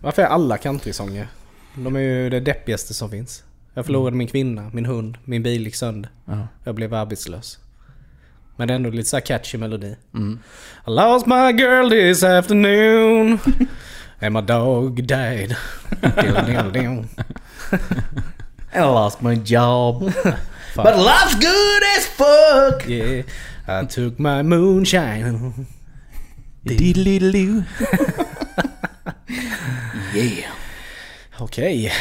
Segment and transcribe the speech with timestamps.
[0.00, 1.28] Varför är alla countrysånger?
[1.74, 3.44] De är ju det deppigaste som finns.
[3.74, 6.10] Jag förlorade min kvinna, min hund, min bil gick sönder.
[6.24, 6.48] Ja.
[6.64, 7.58] Jag blev arbetslös.
[8.56, 9.96] Men det är ändå lite så catchy melodi.
[10.14, 10.38] Mm.
[10.86, 13.38] I lost my girl this afternoon
[14.22, 15.56] And my dog died.
[18.72, 20.12] I lost my job.
[20.76, 22.88] But life's good as fuck!
[22.88, 23.24] Yeah,
[23.66, 25.66] I took my moonshine.
[26.64, 27.64] Diddly-diddly.
[30.14, 30.50] Yeah.
[31.38, 31.92] Okej.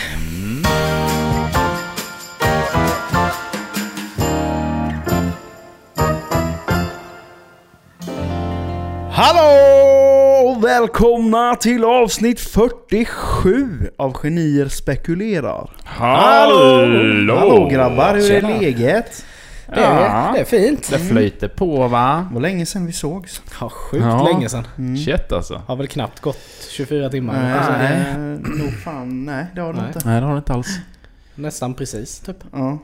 [9.11, 10.59] Hallå!
[10.61, 13.67] Välkomna till avsnitt 47
[13.97, 15.69] av Genier spekulerar.
[15.85, 17.35] Hallå!
[17.35, 19.25] Hallå grabbar, hur är läget?
[19.75, 20.89] Det, är, det är fint.
[20.89, 22.25] Det flöjter på va?
[22.29, 23.41] Det var länge sedan vi sågs.
[23.61, 24.23] Ja, sjukt Ja.
[24.23, 24.97] länge sedan.
[25.05, 25.61] Shit alltså.
[25.67, 26.39] Har väl knappt gått
[26.71, 27.33] 24 timmar.
[27.43, 28.39] Nej, Alltså, nej.
[28.63, 29.87] Nog fan, nej det har du Nej.
[29.95, 30.07] inte.
[30.09, 30.79] Nej det har det inte alls.
[31.35, 32.37] Nästan precis typ.
[32.51, 32.79] Ja.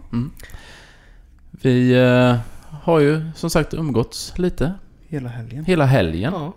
[1.52, 2.36] Vi eh,
[2.82, 4.74] har ju som sagt umgåtts lite.
[5.08, 5.66] Hela helgen.
[5.66, 6.34] Hela helgen.
[6.34, 6.54] Ja.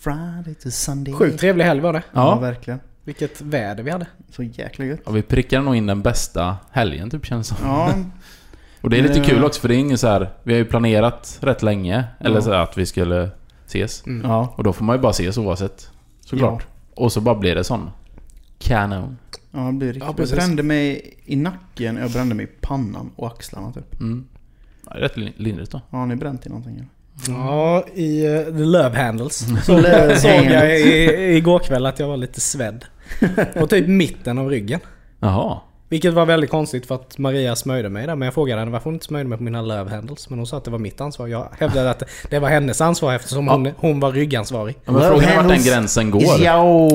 [0.00, 1.14] Friday to Sunday.
[1.14, 2.02] Sjukt trevlig helg var det.
[2.12, 2.38] Ja, Ja.
[2.40, 2.80] verkligen.
[3.04, 4.06] Vilket väder vi hade.
[4.30, 5.00] Så jäkla gött.
[5.04, 7.66] Och vi prickar nog in den bästa helgen typ känns det som.
[7.68, 7.92] Ja,
[8.86, 9.24] Och det är lite Ja.
[9.24, 10.30] kul också för det är ingen så här.
[10.42, 12.04] Vi har ju planerat rätt länge.
[12.20, 12.40] Eller Ja.
[12.42, 13.30] så här att vi skulle
[13.66, 14.06] ses.
[14.06, 14.30] Mm.
[14.30, 14.54] ja.
[14.56, 15.90] Och då får man ju bara ses oavsett.
[16.20, 16.66] Såklart.
[16.94, 17.90] Och så bara blir det sån.
[18.58, 19.18] Kanon.
[19.52, 20.02] Ja, det blir riktigt.
[20.08, 24.00] Ja, jag brände mig i nacken, jag brände mig i pannan och axlarna typ.
[24.00, 24.24] Mm.
[24.90, 25.80] Ja, rätt lin- lindrigt då.
[25.90, 26.74] Har ni bränt i någonting?
[26.74, 26.88] eller?
[27.28, 29.46] Ja, i uh, The Love Handles.
[29.66, 32.84] Så Love såg jag i, igår kväll att jag var lite svedd.
[33.58, 34.80] På typ mitten av ryggen.
[35.20, 35.58] Jaha.
[35.88, 38.14] Vilket var väldigt konstigt för att Maria smörjde mig där.
[38.16, 40.30] Men jag frågade henne varför hon inte smörjde mig på mina love handles.
[40.30, 41.26] Men hon sa att det var mitt ansvar.
[41.26, 44.76] Jag hävdade att det var hennes ansvar eftersom hon, hon var ryggansvarig.
[44.84, 46.22] Ja, men frågan är vart den gränsen går.
[46.22, 46.38] Ja,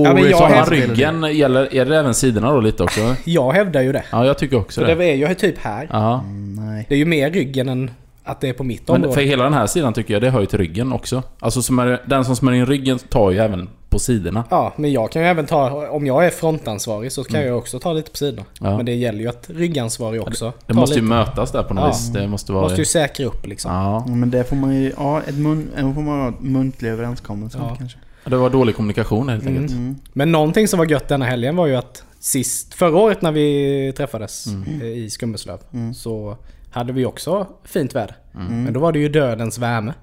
[0.03, 3.16] Ja, men jag hävdar- ryggen, gäller, är det även sidorna då lite också?
[3.25, 4.03] Jag hävdar ju det.
[4.12, 4.95] Ja, jag tycker också För det.
[4.95, 5.88] det är ju typ här.
[5.92, 6.19] Ja.
[6.19, 6.86] Mm, Nej.
[6.89, 7.92] Det är ju mer ryggen än
[8.23, 9.13] att det är på mitt Men område.
[9.13, 11.24] för hela den här sidan tycker jag det hör ju till ryggen också.
[11.40, 14.44] Alltså smörj, den som smörjer in ryggen tar ju även på sidorna.
[14.50, 15.88] Ja, men jag kan ju även ta...
[15.90, 18.44] Om jag är frontansvarig så kan jag också ta lite på sidorna.
[18.62, 18.78] Ja.
[18.78, 21.09] Men det gäller ju att ryggansvarig också Det tar måste ju lite.
[21.09, 21.88] mötas där på något Ja.
[21.88, 22.07] vis.
[22.07, 22.63] Det måste vara...
[22.63, 23.72] Måste ju säkra upp liksom.
[23.74, 24.03] Ja.
[24.07, 27.57] Ja, men det får man ju, ja, ett mun, en får man ha muntlig överenskommelse
[27.57, 27.75] om Ja.
[27.75, 27.97] kanske.
[28.25, 29.53] Det var dålig kommunikation helt Mm.
[29.56, 29.72] enkelt.
[29.72, 29.96] Mm.
[30.13, 33.94] Men någonting som var gött denna helgen var ju att sist, förra året när vi
[33.97, 34.81] träffades Mm.
[34.81, 35.94] eh, i Skummeslöv Mm.
[35.94, 36.38] så
[36.72, 38.16] hade vi också fint väder.
[38.35, 38.63] Mm.
[38.63, 39.94] Men då var det ju dödens värme.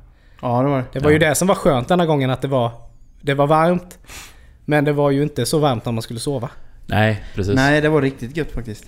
[0.43, 0.85] Ja, det var det.
[0.93, 2.71] Det var ju det som var skönt denna gången att det var,
[3.21, 3.99] det var varmt.
[4.65, 6.51] Men det var ju inte så varmt när man skulle sova.
[6.87, 7.55] Nej, precis.
[7.55, 8.85] Nej, det var riktigt gött faktiskt.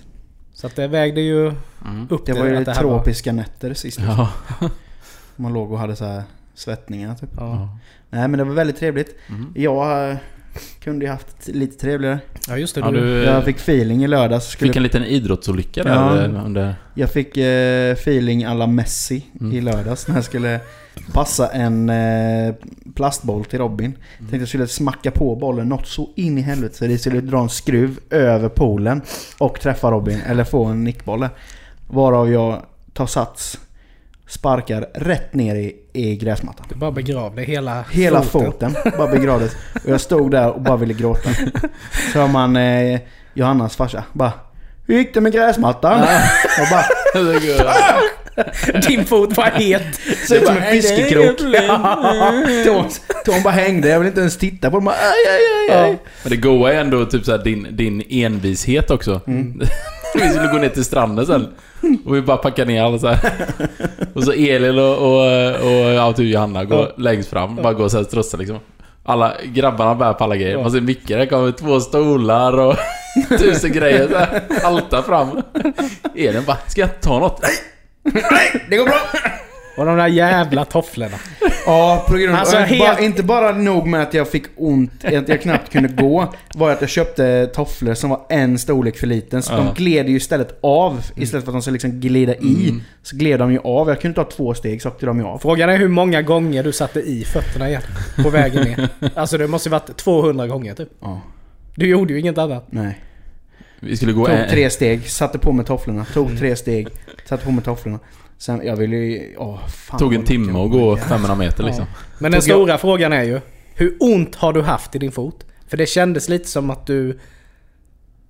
[0.53, 1.47] Så att det vägde ju
[1.85, 2.07] Mm.
[2.09, 3.99] upp Det var ju att det här var- tropiska nätter sist.
[3.99, 4.29] Ja.
[5.35, 7.29] Man låg och hade så här svettningar typ.
[7.37, 7.77] Ja.
[8.09, 9.15] Nej, men det var väldigt trevligt.
[9.29, 9.53] Mm.
[9.55, 10.17] Jag
[10.83, 12.19] kunde ju haft lite trevligare.
[12.47, 12.81] ja just det.
[12.81, 14.45] Ja, du, du Jag fick feeling i lördags.
[14.51, 16.23] Skulle, fick en liten idrottsolycka där Ja.
[16.23, 16.75] eh, under...
[16.93, 19.53] Jag fick eh, feeling alla Messi Mm.
[19.57, 20.59] i lördags när jag skulle
[21.13, 22.53] passa en eh,
[22.95, 23.93] plastboll till Robin.
[24.17, 27.39] Tänkte jag skulle smacka på bollen något så in i helvete så det skulle dra
[27.41, 29.01] en skruv över poolen
[29.37, 31.27] och träffa Robin eller få en nickboll.
[31.87, 32.61] Varav jag
[32.93, 33.59] tar sats,
[34.31, 36.65] sparkar rätt ner i, i gräsmattan.
[36.69, 39.51] du bara begravde hela, Hela foten, bara begravdes.
[39.83, 41.29] Och jag stod där och bara ville gråta.
[42.13, 42.99] Så hör man eh,
[43.33, 44.31] Johannas farsa bara
[44.87, 45.99] Hur gick det med gräsmattan?
[46.01, 46.85] Och bara
[48.87, 49.95] Din fot var het.
[50.27, 51.39] Ser ut som en bara, fiskekrok.
[51.41, 51.57] "Nej, det
[52.61, 52.89] är Tån,
[53.25, 54.85] tån bara hängde, jag vill inte ens titta på dem.
[54.85, 55.97] Bara, Aj, aj, aj, aj.
[56.23, 59.21] Men det goa är ändå typ såhär din, din envishet också.
[59.27, 59.61] Mm.
[60.13, 61.47] Vi skulle gå ner till stranden sen.
[62.05, 63.31] Och vi bara packar ner alla så här.
[64.13, 65.21] Och så Elin och, och,
[65.65, 67.55] och ja, typ Johanna går längst fram.
[67.55, 68.59] Bara går såhär strossar liksom.
[69.05, 70.57] Alla grabbarna bär på alla grejer.
[70.57, 72.75] Man ser Micke, det kommer två stolar och
[73.39, 74.41] tusen grejer så här.
[74.63, 75.41] Haltar fram.
[76.15, 77.41] Elin bara, ska jag ta något?
[78.03, 78.65] Nej!
[78.69, 78.99] Det går bra!
[79.77, 81.17] Och de där jävla tofflorna.
[81.65, 82.39] Ja, på grund av...
[82.39, 85.89] Alltså, helt- bara, inte bara nog med att jag fick ont, att jag knappt kunde
[85.89, 89.43] gå, var att jag köpte tofflor som var en storlek för liten.
[89.43, 89.57] Så Ja.
[89.57, 92.69] de gled ju istället av, istället för att de skulle liksom glida i.
[92.69, 92.81] Mm.
[93.03, 93.89] Så gled de ju av.
[93.89, 95.37] Jag kunde ta två steg så åkte de ju av.
[95.37, 97.81] Frågan är hur många gånger du satte i fötterna igen.
[98.23, 98.89] På vägen ner.
[99.15, 100.89] Alltså det måste ju varit 200 gånger typ.
[101.01, 101.21] Ja,
[101.75, 102.67] Du gjorde ju inget annat.
[102.69, 102.99] nej.
[103.79, 106.05] Vi skulle gå Tog tre steg, satte på mig tofflorna.
[106.13, 106.37] Tog Mm.
[106.37, 106.87] tre steg,
[107.29, 107.99] satte på mig tofflorna.
[108.41, 109.35] Sen, jag ville ju...
[109.37, 111.03] Åh, fan Tog en timme att gå orkar.
[111.05, 111.85] 500 meter liksom.
[112.19, 113.39] Men den Tog jag- stora frågan är ju.
[113.75, 115.45] Hur ont har du haft i din fot?
[115.67, 117.19] För det kändes lite som att du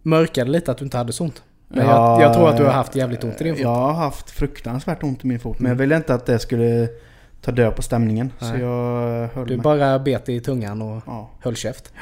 [0.01, 1.43] mörkade lite att du inte hade så ont.
[1.67, 3.61] Men Ja, jag, jag tror att du har haft jävligt ont i din fot.
[3.63, 5.59] Jag har haft fruktansvärt ont i min fot.
[5.59, 5.77] Men Mm.
[5.77, 6.87] jag ville inte att det skulle
[7.41, 8.31] ta död på stämningen.
[8.39, 8.61] Så Nej.
[8.61, 9.63] jag höll Du mig.
[9.63, 11.29] bara bet i tungan och Ja.
[11.39, 11.93] höll käft.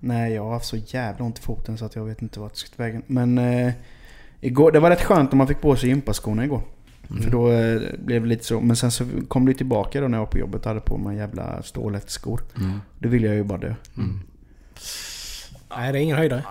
[0.00, 2.50] Nej, jag har haft så jävla ont i foten så att jag vet inte vart
[2.50, 3.02] jag ska ta vägen.
[3.06, 3.72] Men eh,
[4.40, 6.60] igår, det var rätt skönt om man fick på sig gympaskorna igår.
[7.22, 8.60] För då eh, blev det lite så.
[8.60, 10.98] Men sen så kom det tillbaka då när jag var på jobbet och hade på
[10.98, 12.40] mig jävla stålhättskor.
[12.56, 12.80] Mm.
[12.98, 13.74] Då ville jag ju bara dö.
[15.76, 16.42] Nej, det är ingen höjdare.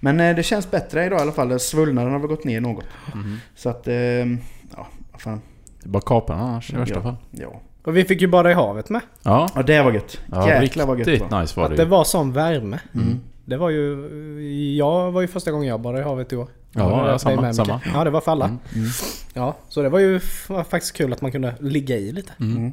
[0.00, 1.60] Men eh, det känns bättre idag i alla fall.
[1.60, 2.84] Svullnaden har väl gått ner något.
[3.14, 3.36] Mm.
[3.56, 5.40] Så att, eh, ja, vad fan.
[5.82, 7.02] Det är bara kapa den annars i värsta Ja.
[7.02, 7.16] fall.
[7.30, 7.60] Ja.
[7.84, 9.00] Och vi fick ju bada i havet med.
[9.22, 10.20] Ja, ja, det var gött.
[10.30, 11.40] ja Jäklar vad gött det var.
[11.40, 11.88] nice var Att det det ju.
[11.88, 12.80] var sån värme.
[12.94, 13.20] Mm.
[13.52, 14.76] Det var ju...
[14.76, 16.48] Jag var ju första gången jag badade i havet i år.
[16.72, 17.80] Ja, ja, var samma, samma.
[17.94, 18.44] Ja, det var för alla.
[18.44, 18.58] Mm.
[18.74, 18.88] Mm.
[19.34, 22.32] Ja, så det var ju faktiskt kul att man kunde ligga i lite.
[22.40, 22.72] Mm.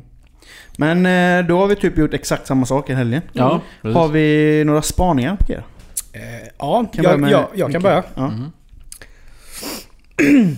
[0.78, 3.22] Men eh, då har vi typ gjort exakt samma sak i helgen.
[3.34, 3.96] Ja, precis.
[3.96, 5.64] Har vi några spaningar på er?
[6.14, 8.04] Eh, ja, Kan jag, med jag, jag kan börja.
[8.16, 8.32] Ja.
[8.32, 8.52] Mm.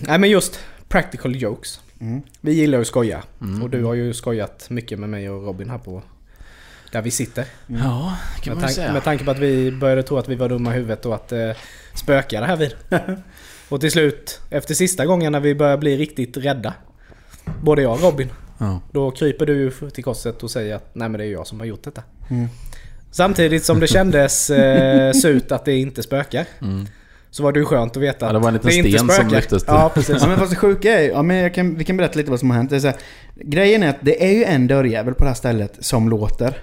[0.06, 1.80] Nej men just practical jokes.
[2.00, 2.22] Mm.
[2.40, 3.22] Vi gillar ju att skoja.
[3.40, 3.62] Mm.
[3.62, 6.02] Och du har ju skojat mycket med mig och Robin här på...
[6.92, 7.44] Där vi sitter.
[7.66, 8.92] Ja, kan Med, man ju säga.
[8.92, 11.32] med tanke på att vi började tro att vi var dumma i huvudet och att
[11.32, 11.50] eh,
[11.94, 12.74] spökade här vid.
[13.68, 16.74] och till slut, efter sista gången när vi börjar bli riktigt rädda.
[17.62, 18.28] Både jag och Robin.
[18.58, 18.80] Ja.
[18.92, 21.66] Då kryper du till korset och säger att nej men det är jag som har
[21.66, 22.02] gjort detta.
[22.30, 22.48] Mm.
[23.10, 26.46] Samtidigt som det kändes eh, surt att det inte spökar.
[26.62, 26.86] Mm.
[27.30, 28.98] Så var det ju skönt att veta Ja, att det var en liten inte sten
[28.98, 29.30] som spökar.
[29.30, 29.74] lyftes till.
[29.74, 30.16] Ja, precis.
[30.20, 32.40] Ja men fast det sjuka är ja, men jag kan, vi kan berätta lite vad
[32.40, 32.70] som har hänt.
[32.70, 32.96] Det är så här,
[33.34, 36.58] grejen är att det är ju en dörrjävel på det här stället som låter.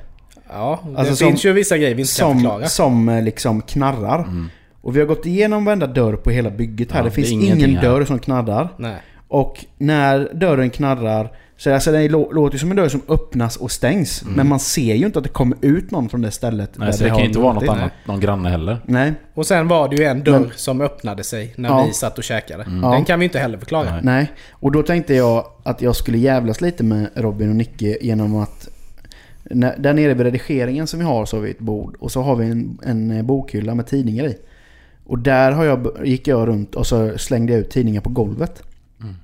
[0.49, 2.65] Ja, det Alltså som- finns ju vissa grejer vi inte kan Som, förklara.
[2.67, 4.19] som eh, liksom knarrar.
[4.19, 4.49] Mm.
[4.81, 6.99] Och vi har gått igenom varenda dörr på hela bygget här.
[6.99, 7.81] Ja, det det finns är ingen här.
[7.81, 8.69] dörr som knarrar.
[8.77, 8.95] Nej.
[9.27, 13.71] Och när dörren knarrar så alltså det lå- låter som en dörr som öppnas och
[13.71, 14.23] stängs.
[14.25, 16.75] Men man ser ju inte att det kommer ut någon från det stället.
[16.75, 16.85] Mm.
[16.85, 18.77] Nej, så det kan har ju inte vara något annat, någon granne heller.
[18.85, 21.85] Nej, Och sen var det ju en dörr Men- som öppnade sig när Ja.
[21.87, 22.65] vi satt och käkade.
[22.83, 22.91] Ja.
[22.91, 23.91] Den kan vi inte heller förklara.
[23.91, 24.01] Nej.
[24.03, 24.31] nej.
[24.51, 28.67] Och då tänkte jag att jag skulle jävlas lite med Robin och Nicke genom att
[29.49, 32.21] när, där nere vid redigeringen som vi har så har vi ett bord och så
[32.21, 34.37] har vi en, en eh, bokhylla med tidningar i.
[35.05, 38.63] Och där har jag, gick jag runt och så slängde jag ut tidningar på golvet.
[39.01, 39.15] Mm.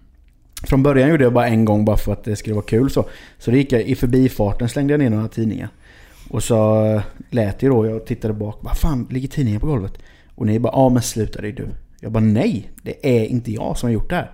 [0.63, 3.05] Från början gjorde jag bara en gång bara för att det skulle vara kul så.
[3.37, 5.69] Så då gick jag i förbifarten slängde jag ner några tidningar.
[6.29, 8.59] Och så eh, lät det då, jag tittade bak.
[8.61, 9.93] Vad fan, ligger tidningar på golvet?
[10.35, 11.67] Och ni bara, ja men sluta det är du.
[11.99, 14.31] Jag bara, nej, det är inte jag som har gjort det här.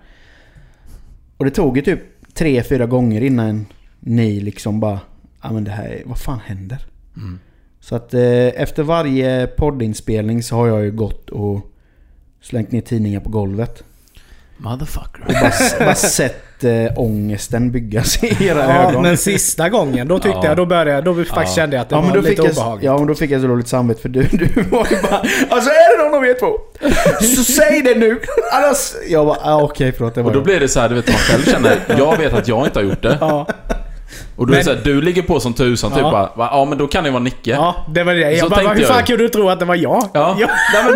[1.37, 1.99] Och det tog ju typ
[2.33, 3.65] tre, fyra gånger innan
[3.99, 4.99] ni liksom bara,
[5.41, 6.77] ja men det här, är- vad fan händer?
[7.17, 7.39] Mm.
[7.79, 8.21] Så att eh,
[8.61, 11.71] efter varje poddinspelning så har jag ju gått och
[12.41, 13.83] slängt ner tidningar på golvet.
[14.57, 15.21] Motherfucker.
[15.27, 15.51] Och bara,
[15.85, 19.01] bara sett eh, ångesten byggas i era Ja, ögon.
[19.01, 20.45] men sista gången då tyckte Ja.
[20.45, 21.45] jag, då började då faktiskt Ja.
[21.61, 22.85] kände jag att det Ja var lite fick jag, obehagligt.
[22.85, 25.69] ja men då fick jag så dåligt samvete för du, du var ju bara Alltså
[25.69, 26.57] är det någon av er två?
[27.35, 28.19] Så säg det nu!
[28.53, 28.93] Annars...
[29.09, 30.45] Jag bara, ah, okej förlåt det var Och då jag.
[30.45, 32.83] blir det så här, du vet man själv känner, jag vet att jag inte har
[32.83, 33.17] gjort det.
[33.21, 33.47] Ja,
[34.41, 36.11] Och då är det Men- så här, du ligger på som tusan typ Ja.
[36.11, 36.49] bara, va?
[36.51, 37.49] ja men då kan det vara Nicke.
[37.51, 38.37] ja, det var det.
[38.39, 40.03] Så Jag bara, tänkte hur jag fan kunde du tro att det var jag?
[40.13, 40.47] Ja, Nej,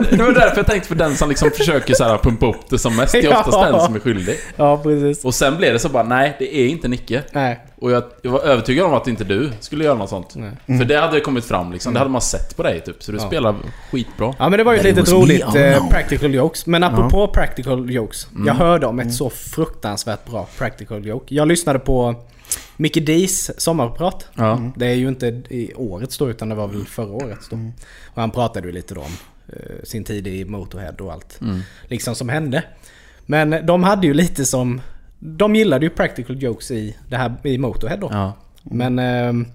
[0.09, 2.69] men det var därför jag tänkte för den som liksom försöker så här pumpa upp
[2.69, 3.39] det som mest, det är Ja.
[3.39, 4.36] oftast den som är skyldig.
[4.56, 5.25] ja precis.
[5.25, 7.24] Och sen blev det så bara, nej det är inte Nicke.
[7.31, 7.59] Nej.
[7.81, 10.36] Och jag, jag var övertygad om att inte du skulle göra något sånt.
[10.36, 10.77] Nej.
[10.80, 13.03] För det hade kommit fram liksom, det hade man sett på dig typ.
[13.03, 13.27] Så du Ja.
[13.27, 13.56] spelar
[13.91, 14.33] skitbra.
[14.39, 15.89] Ja men det var ju ett litet me roligt all eh, along.
[15.89, 16.65] practical jokes.
[16.65, 18.27] Men apropå practical jokes.
[18.36, 18.48] Mm.
[18.48, 21.36] Jag hörde om ett så fruktansvärt bra practical joke.
[21.36, 22.15] Jag lyssnade på
[22.77, 24.27] Mickey D's sommarprat.
[24.33, 24.72] Ja.
[24.75, 27.56] Det är ju inte i årets då utan det var väl förra årets då.
[28.06, 29.12] Och han pratade ju lite då om
[29.48, 31.41] eh, sin tid i Motorhead och allt.
[31.41, 31.60] Mm.
[31.88, 32.63] Liksom som hände.
[33.25, 34.82] Men de hade ju lite som...
[35.20, 38.10] De gillade ju practical jokes i, det här, i Motorhead då.
[38.12, 38.34] Ja.
[38.63, 39.48] Men ehm,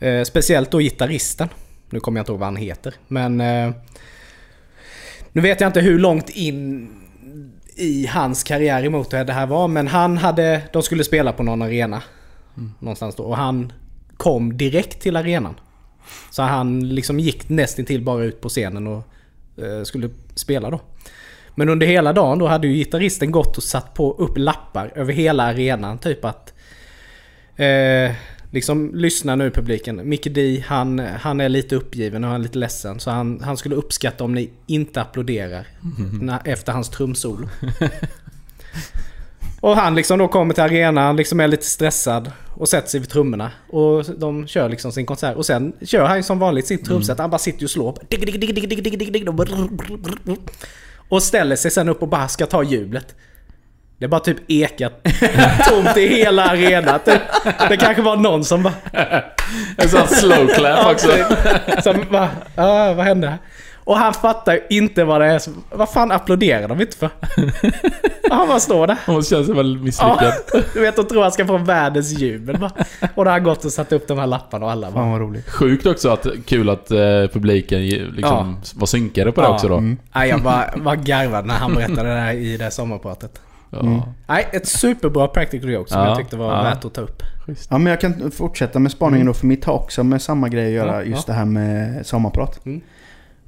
[0.00, 1.48] eh, speciellt då gitarristen.
[1.90, 2.94] Nu kommer jag inte ihåg vad han heter.
[3.08, 3.70] Men eh,
[5.32, 6.90] nu vet jag inte hur långt in
[7.76, 9.68] i hans karriär i Motorhead det här var.
[9.68, 12.02] Men han hade, de skulle spela på någon arena.
[12.78, 13.22] Någonstans då.
[13.22, 13.72] Och han
[14.16, 15.54] kom direkt till arenan.
[16.30, 19.04] Så han liksom gick nästintill bara ut på scenen och
[19.64, 20.80] eh, skulle spela då.
[21.54, 25.12] Men under hela dagen då hade ju gitarristen gått och satt på upp lappar över
[25.12, 25.98] hela arenan.
[25.98, 26.52] Typ att
[27.56, 28.12] Eh,
[28.50, 30.08] liksom lyssna nu publiken.
[30.08, 33.00] Micke D, han, han är lite uppgiven och han är lite ledsen.
[33.00, 35.66] Så han, han skulle uppskatta om ni inte applåderar
[36.20, 37.48] när, efter hans trumsolo.
[39.62, 43.10] och han liksom då kommer till arenan, liksom är lite stressad och sätter sig vid
[43.10, 43.50] trummorna.
[43.68, 45.36] Och de kör liksom sin konsert.
[45.36, 47.18] Och sen kör han som vanligt sitt trumset.
[47.18, 47.94] Han bara sitter och slår.
[51.08, 53.14] Och ställer sig sen upp och bara ska ta hjulet.
[53.98, 54.92] Det är bara typ ekat
[55.68, 57.00] tomt i hela arenan.
[57.68, 58.74] Det kanske var någon som bara...
[59.76, 61.08] En sån slow clap också.
[61.08, 61.82] typ.
[61.82, 63.38] Som bara, ah, vad hände?
[63.84, 65.64] Och han fattar ju inte vad det är som...
[65.70, 67.10] Vad fan applåderar de inte för?
[68.34, 68.98] Han bara står där.
[69.06, 70.32] Hon känns väl misslyckad.
[70.74, 72.72] Du vet, och tror han ska få världens jubel bara.
[73.14, 75.00] Och då har han gått och satt upp de här lapparna och alla bara...
[75.00, 75.48] Fan vad roligt.
[75.50, 76.98] Sjukt också att kul att eh,
[77.32, 79.54] publiken liksom var synkade på det Ja.
[79.54, 79.76] också då.
[79.76, 79.96] Mm.
[80.14, 83.40] Nej, jag bara, bara garvade när han berättade det där i det sommarpratet.
[83.70, 84.02] Ja.
[84.26, 86.62] Nej, ett superbra practical joke som Ja, jag tyckte var ja.
[86.62, 87.22] värt att ta upp.
[87.70, 90.66] Ja men jag kan fortsätta med spaningen då för mitt har också med samma grej
[90.66, 91.32] att göra Ja, just ja.
[91.32, 92.66] det här med sommarprat.
[92.66, 92.80] Mm.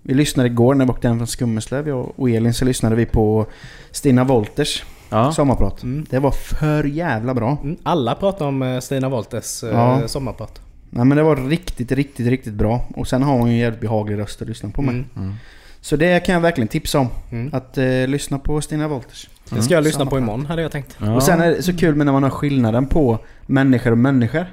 [0.07, 3.07] Vi lyssnade igår när vi åkte hem från Skummeslöv jag och Elin så lyssnade vi
[3.07, 3.47] på
[3.91, 5.33] Stina Wolters Ja.
[5.33, 5.83] sommarprat.
[5.83, 6.07] Mm.
[6.11, 7.59] Det var för jävla bra.
[7.63, 10.09] Mm, Alla pratar om eh, Stina Wolters eh, Ja.
[10.09, 10.61] sommarprat.
[10.91, 12.85] Nej men det var riktigt, riktigt, riktigt bra.
[12.97, 14.95] Och sen har hon ju en jävligt behaglig röst att lyssna på med.
[14.95, 15.07] Mm.
[15.17, 15.35] Mm.
[15.81, 17.09] Så det kan jag verkligen tipsa om.
[17.31, 17.51] Mm.
[17.55, 19.29] Att eh, lyssna på Stina Wolters.
[19.51, 20.97] Det ska jag lyssna Samma på imorgon hade jag tänkt.
[21.01, 21.15] Ja.
[21.15, 24.47] Och sen är det så kul med när man har skillnaden på människor och människor.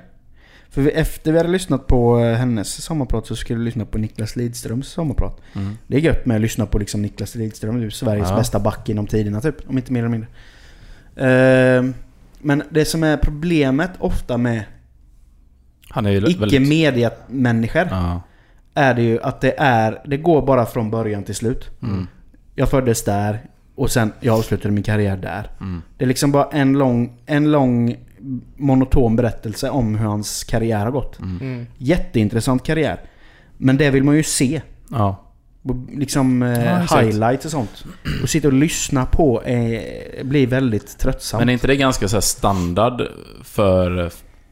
[0.71, 3.97] För vi, efter vi hade lyssnat på eh, hennes sommarprat så skulle vi lyssna på
[3.97, 5.41] Niklas Lidströms sommarprat.
[5.53, 5.77] Mm.
[5.87, 8.35] Det är gött med att lyssna på liksom Niklas Lidström, Sveriges Ja.
[8.35, 9.69] bästa back inom tiderna typ.
[9.69, 10.29] Om inte mer eller mindre.
[11.15, 11.93] Ehm,
[12.39, 14.63] men det som är problemet ofta med
[15.89, 18.21] Han är ju icke-media-människor Ja.
[18.73, 21.69] är det ju att det är, det går bara från början till slut.
[21.81, 22.07] Mm.
[22.55, 23.39] Jag föddes där
[23.75, 25.51] och sen jag avslutade min karriär där.
[25.61, 25.81] Mm.
[25.97, 27.95] Det är liksom bara en lång, en lång
[28.57, 31.19] monoton berättelse om hur hans karriär har gått.
[31.19, 31.67] Mm.
[31.77, 33.01] Jätteintressant karriär.
[33.57, 34.61] Men det vill man ju se.
[34.89, 35.27] Ja.
[35.91, 37.85] Liksom eh, highlights och sånt.
[38.23, 39.81] Och sitta och lyssna på eh,
[40.23, 41.41] blir väldigt tröttsamt.
[41.41, 43.01] Men är inte det ganska så här standard
[43.43, 44.11] för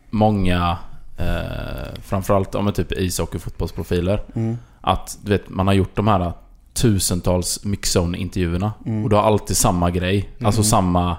[0.10, 0.78] många,
[1.18, 4.22] eh, framförallt om typ ishockey fotbollsprofiler?
[4.36, 4.58] Mm.
[4.82, 6.34] Att du vet, man har gjort de här
[6.74, 8.72] tusentals mixzone-intervjuerna.
[8.86, 9.04] Mm.
[9.04, 10.30] Och du har alltid samma grej.
[10.44, 11.18] Alltså samma...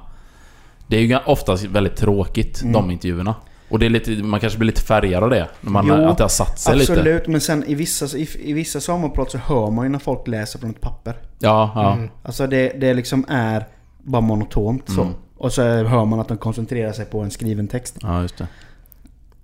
[0.90, 2.72] Det är ju oftast väldigt tråkigt, Mm.
[2.72, 3.34] de intervjuerna.
[3.68, 5.48] Och det är lite, man kanske blir lite färgad av det.
[5.60, 7.30] När man, Jo, att det har satt sig Absolut, lite.
[7.30, 10.58] men sen i vissa, i, i vissa sommarprat så hör man ju när folk läser
[10.58, 11.14] från ett papper.
[11.38, 11.92] Ja, ja.
[11.92, 12.08] Mm.
[12.22, 13.64] Alltså det, det liksom är
[14.02, 15.02] bara monotont så.
[15.02, 15.14] Mm.
[15.36, 17.96] Och så hör man att de koncentrerar sig på en skriven text.
[18.02, 18.46] Ja, just det.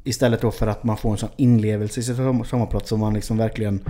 [0.05, 3.15] Istället då för att man får en sån inlevelse i sitt som- sommarprat som man
[3.15, 3.81] liksom verkligen...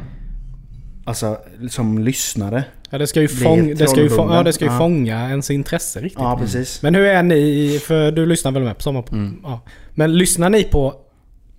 [1.07, 1.39] Alltså
[1.71, 2.65] som lyssnare.
[2.91, 4.37] Ja, det ska ju, fång, det ska ju, få, trollbunden.
[4.37, 4.79] ja, det ska ju Ja.
[4.79, 6.19] fånga ens intresse riktigt.
[6.23, 6.83] Ja precis.
[6.83, 9.05] Men hur är ni, för du lyssnar väl med på sommar...
[9.13, 9.41] Mm.
[9.43, 9.61] Ja.
[9.95, 10.95] Men lyssnar ni på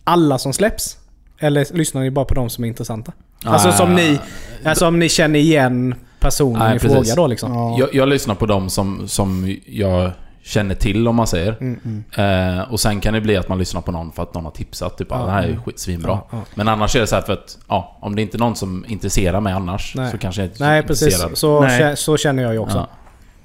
[0.03, 0.97] alla som släpps?
[1.39, 3.11] Eller lyssnar ni bara på de som är intressanta?
[3.45, 4.19] Alltså som ni,
[4.63, 7.53] alltså om ni känner igen personen i fråga då liksom?
[7.53, 7.75] Ja.
[7.79, 10.11] Jag, jag lyssnar på dem som, som jag
[10.47, 11.57] känner till om man säger.
[11.61, 11.79] Mm.
[12.15, 12.57] Mm.
[12.59, 14.51] Eh, och sen kan det bli att man lyssnar på någon för att någon har
[14.51, 14.97] tipsat.
[14.97, 15.25] Typ, ah, Ja.
[15.25, 16.11] det här är ju skit, svinbra.
[16.11, 16.41] Ja, ja.
[16.55, 18.85] Men annars är det så här för att, ja, om det inte är någon som
[18.87, 20.11] intresserar mig annars Nej.
[20.11, 21.97] så kanske jag inte Nej precis, så, Nej.
[21.97, 22.77] så känner jag ju också.
[22.77, 22.87] Ja.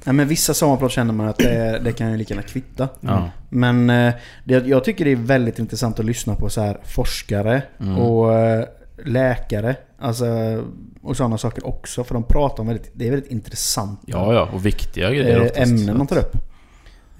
[0.05, 2.89] Nej, men vissa sommarprat känner man att det, det kan ju lika gärna kvitta.
[3.01, 3.29] Ja.
[3.49, 7.63] Men eh, det, jag tycker det är väldigt intressant att lyssna på så här forskare
[7.81, 7.99] Mm.
[7.99, 8.65] och eh,
[9.05, 9.77] läkare.
[10.01, 10.27] Alltså,
[11.03, 12.05] och sådana saker också.
[12.05, 15.43] För de pratar om väldigt, det är väldigt intressanta ja, ja, och viktiga grejer eh,
[15.43, 15.59] oftast.
[15.71, 16.37] ämnen de tar upp.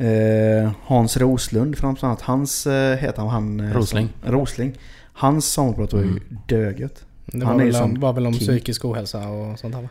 [0.07, 2.21] Eh, Hans Roslund framför allt.
[2.21, 4.09] Hans, eh, heter han, han eh, Rosling.
[4.23, 4.73] Som, Rosling.
[5.13, 6.23] Hans sommarprat var ju Mm.
[6.49, 7.05] dögött.
[7.27, 8.49] Det Han var, väl, om- som var väl om king.
[8.49, 9.89] psykisk ohälsa och sånt här va?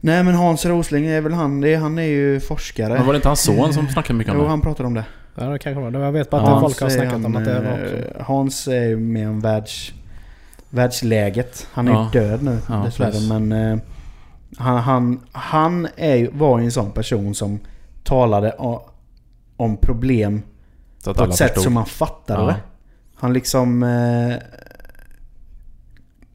[0.00, 2.94] Nej men Hans Rosling är väl han, det är, han är ju forskare.
[2.94, 4.50] Men var det inte hans son som snackade mycket om Jo, det?
[4.50, 5.04] han pratar om det.
[5.34, 5.98] Ja det kanske var det.
[5.98, 7.72] Jag vet bara att Ja, folk har snackat han, om att det var
[8.12, 8.22] också.
[8.32, 9.92] Hans är ju med om världs,
[10.70, 11.66] världsläget.
[11.72, 12.10] Han är Ja.
[12.14, 13.78] ju död nu Ja, dessvärre men eh,
[14.58, 17.58] han, han, han är, ju- var ju en sån person som
[18.04, 18.90] talade o-
[19.58, 20.42] om problem
[20.98, 21.64] Så på ett sätt förstod.
[21.64, 22.46] som man fattade Ja.
[22.46, 22.56] det.
[23.14, 23.82] Han liksom...
[23.82, 24.38] Eh, ja,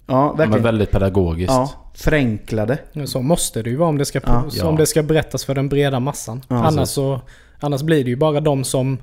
[0.07, 0.63] Ja, men verkligen.
[0.63, 1.51] väldigt pedagogiskt.
[1.53, 2.77] Ja, förenklade.
[3.05, 4.45] Så måste det ju vara om det ska, Ja.
[4.49, 4.67] så Ja.
[4.67, 6.41] om det ska berättas för den breda massan.
[6.47, 6.93] Ja, annars, precis.
[6.95, 7.21] så,
[7.59, 8.97] annars blir det ju bara de som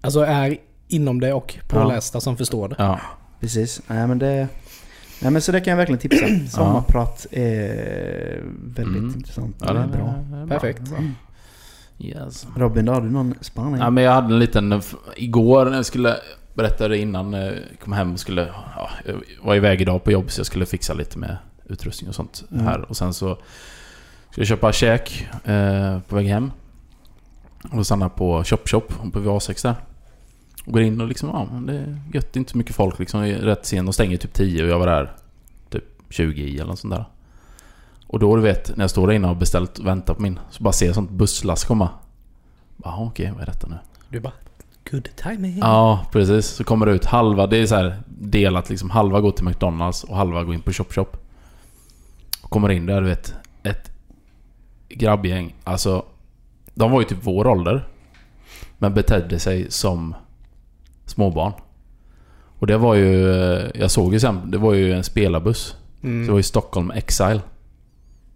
[0.00, 0.56] alltså är
[0.88, 2.74] inom det och pålästa som förstår det.
[2.78, 3.00] Ja.
[3.40, 3.82] Precis.
[3.86, 4.48] Nej men det...
[5.22, 6.26] Nej men så det kan jag verkligen tipsa.
[6.56, 9.14] Sommarprat är väldigt Mm.
[9.16, 9.56] intressant.
[9.60, 10.14] Ja, det är bra.
[10.48, 10.80] Perfekt.
[10.90, 10.98] Bra.
[12.02, 12.46] Yes.
[12.56, 13.80] Robin, då har du någon spaning?
[13.80, 14.72] Ja, men jag hade en liten...
[14.72, 16.16] f- Igår när jag skulle...
[16.54, 17.54] Berätta det innan jag
[17.84, 18.48] kom hem och skulle...
[18.76, 21.36] Ja, jag var iväg idag på jobb så jag skulle fixa lite med
[21.68, 22.64] utrustning och sånt Mm.
[22.66, 22.80] här.
[22.90, 23.34] Och sen så...
[24.30, 26.50] Skulle jag köpa käk eh, på väg hem.
[27.70, 29.74] Och då stannade jag på Chop Chop på V6 där.
[30.66, 32.74] Och går in och liksom, ja men det är gött, det är inte så mycket
[32.76, 33.20] folk liksom.
[33.22, 35.12] Är rätt sent, de stänger typ 10 och jag var där
[35.70, 37.04] typ 20 i eller något sånt där.
[38.12, 40.38] Och då du vet, när jag står där inne och beställt och väntar på min,
[40.50, 41.88] så bara ser jag sånt busslass komma.
[42.84, 43.76] Ja okej, vad är detta nu?
[44.08, 44.32] Du bara
[44.90, 45.58] Good timing.
[45.58, 46.46] Ja, precis.
[46.46, 48.90] Så kommer det ut halva, det är så här delat liksom.
[48.90, 51.16] Halva går till McDonalds och halva går in på Chop Chop.
[52.42, 53.34] Och kommer in där, du vet.
[53.62, 53.90] Ett
[54.88, 55.54] grabbgäng.
[55.64, 56.04] Alltså,
[56.74, 57.88] de var ju typ vår ålder.
[58.78, 60.14] Men betedde sig som
[61.06, 61.52] småbarn.
[62.58, 63.10] Och det var ju...
[63.74, 65.66] Jag såg ju sen, det var ju en spelarbuss.
[65.66, 66.28] Så det Mm.
[66.30, 67.40] var ju Stockholm Exile.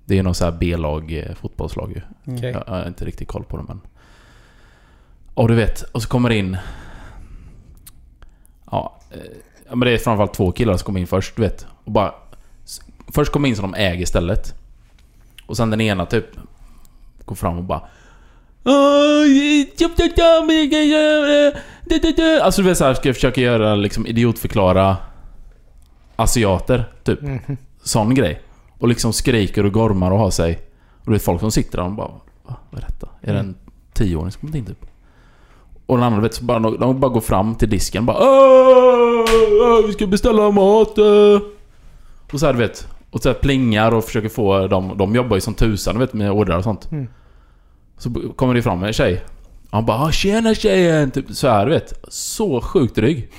[0.06, 2.00] Det är ju någon så här B-lag, eh, fotbollslag ju.
[2.34, 2.50] Okej.
[2.50, 3.80] Jag, jag har inte riktigt koll på det men...
[5.34, 6.56] Och du vet, och så kommer det in...
[8.70, 9.18] Ja, eh,
[9.68, 11.66] ja men det är framförallt två killar som kommer in först, du vet.
[11.84, 12.14] Och bara...
[13.08, 14.54] Först kommer in som de äger stället.
[15.46, 16.26] Och sen den ena typ...
[17.24, 17.82] Går fram och bara...
[22.42, 24.96] Alltså du vet såhär, ska jag försöka göra liksom idiotförklara
[26.16, 27.20] asiater, typ.
[27.20, 27.56] Mhm.
[27.82, 28.42] Sån grej.
[28.78, 30.58] Och liksom skriker och gormar och har sig.
[31.00, 32.08] Och du vet folk som sitter där och bara
[32.46, 32.56] Va?
[32.70, 33.08] Vad är detta?
[33.20, 33.54] Är det en
[33.92, 34.86] tioåring som kommit in typ?
[35.86, 39.24] Och den andra vet bara, de bara går fram till disken och bara "Åh,
[39.62, 40.98] åh, Vi ska beställa mat!
[40.98, 41.40] äh."
[42.32, 42.88] Och så här du vet.
[43.10, 44.92] Och så här plingar och försöker få dem...
[44.96, 46.90] De jobbar ju som tusan du vet med ordrar och sånt.
[46.92, 47.08] Mm.
[47.98, 49.24] Så kommer det fram en tjej.
[49.64, 51.92] Och han bara "Ah, 'Tjena tjejen!' Typ så här du vet.
[52.08, 53.30] Så sjukt dryg.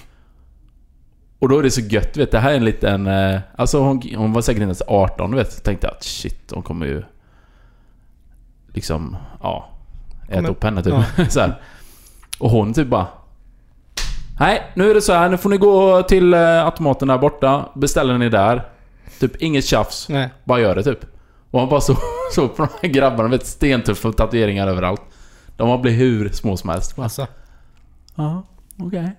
[1.39, 2.31] Och då är det så gött, vet.
[2.31, 3.07] Det här är en liten...
[3.07, 5.51] eh, Alltså hon, hon var säkert inte ens 18, du vet.
[5.53, 7.03] Så tänkte jag att shit, hon kommer ju...
[8.73, 9.69] Liksom, ja...
[10.27, 10.93] Äta Kommer- upp henne typ.
[11.31, 11.61] så här.
[12.39, 13.07] Och hon typ bara...
[14.39, 15.29] Nej, nu är det så här.
[15.29, 17.69] Nu får ni gå till eh, automaten där borta.
[17.75, 18.65] Beställer ni där.
[19.19, 20.09] Typ inget tjafs.
[20.09, 20.29] Nej.
[20.43, 20.99] Bara gör det typ.
[21.51, 21.97] Och han bara så,
[22.35, 25.01] så på de här grabbarna, vet stentuffa tatueringar överallt.
[25.57, 26.95] De har blivit hur små som helst.
[26.95, 27.27] Bara, Alltså.
[28.15, 28.43] Ja,
[28.79, 29.11] okej.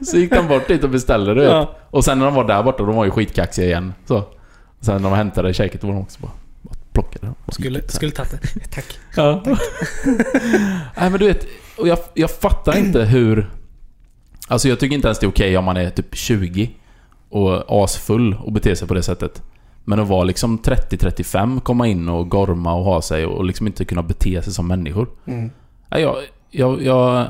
[0.06, 1.50] så gick de bort dit och beställde du vet.
[1.50, 1.76] Ja.
[1.90, 3.94] Och sen när de var där borta, de var ju skitkaxiga igen.
[4.04, 4.24] Så.
[4.80, 7.34] Sen när de hämtade käket, var de också bara, bara plockade dem.
[7.48, 8.60] Skulle, skulle tagit det.
[8.70, 8.84] Tack.
[9.16, 9.42] Ja.
[10.96, 11.46] Nej men du vet,
[11.78, 13.50] och jag, jag fattar inte hur...
[14.48, 16.70] Alltså jag tycker inte ens det är okej om man är typ 20
[17.28, 19.42] och asfull och beter sig på det sättet.
[19.84, 23.84] Men att vara liksom 30-35, komma in och gorma och ha sig och liksom inte
[23.84, 25.08] kunna bete sig som människor.
[25.26, 25.50] Mm.
[25.88, 26.16] Nej, jag,
[26.50, 27.28] jag, jag,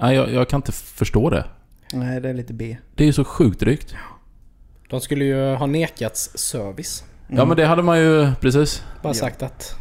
[0.00, 1.44] nej, jag, jag kan inte förstå det.
[1.92, 2.76] Nej, det är lite B.
[2.94, 3.94] Det är ju så sjukt drygt.
[4.90, 7.04] De skulle ju ha nekats service.
[7.28, 8.84] Ja men det hade man ju precis.
[9.02, 9.14] Bara Ja.
[9.14, 9.74] sagt att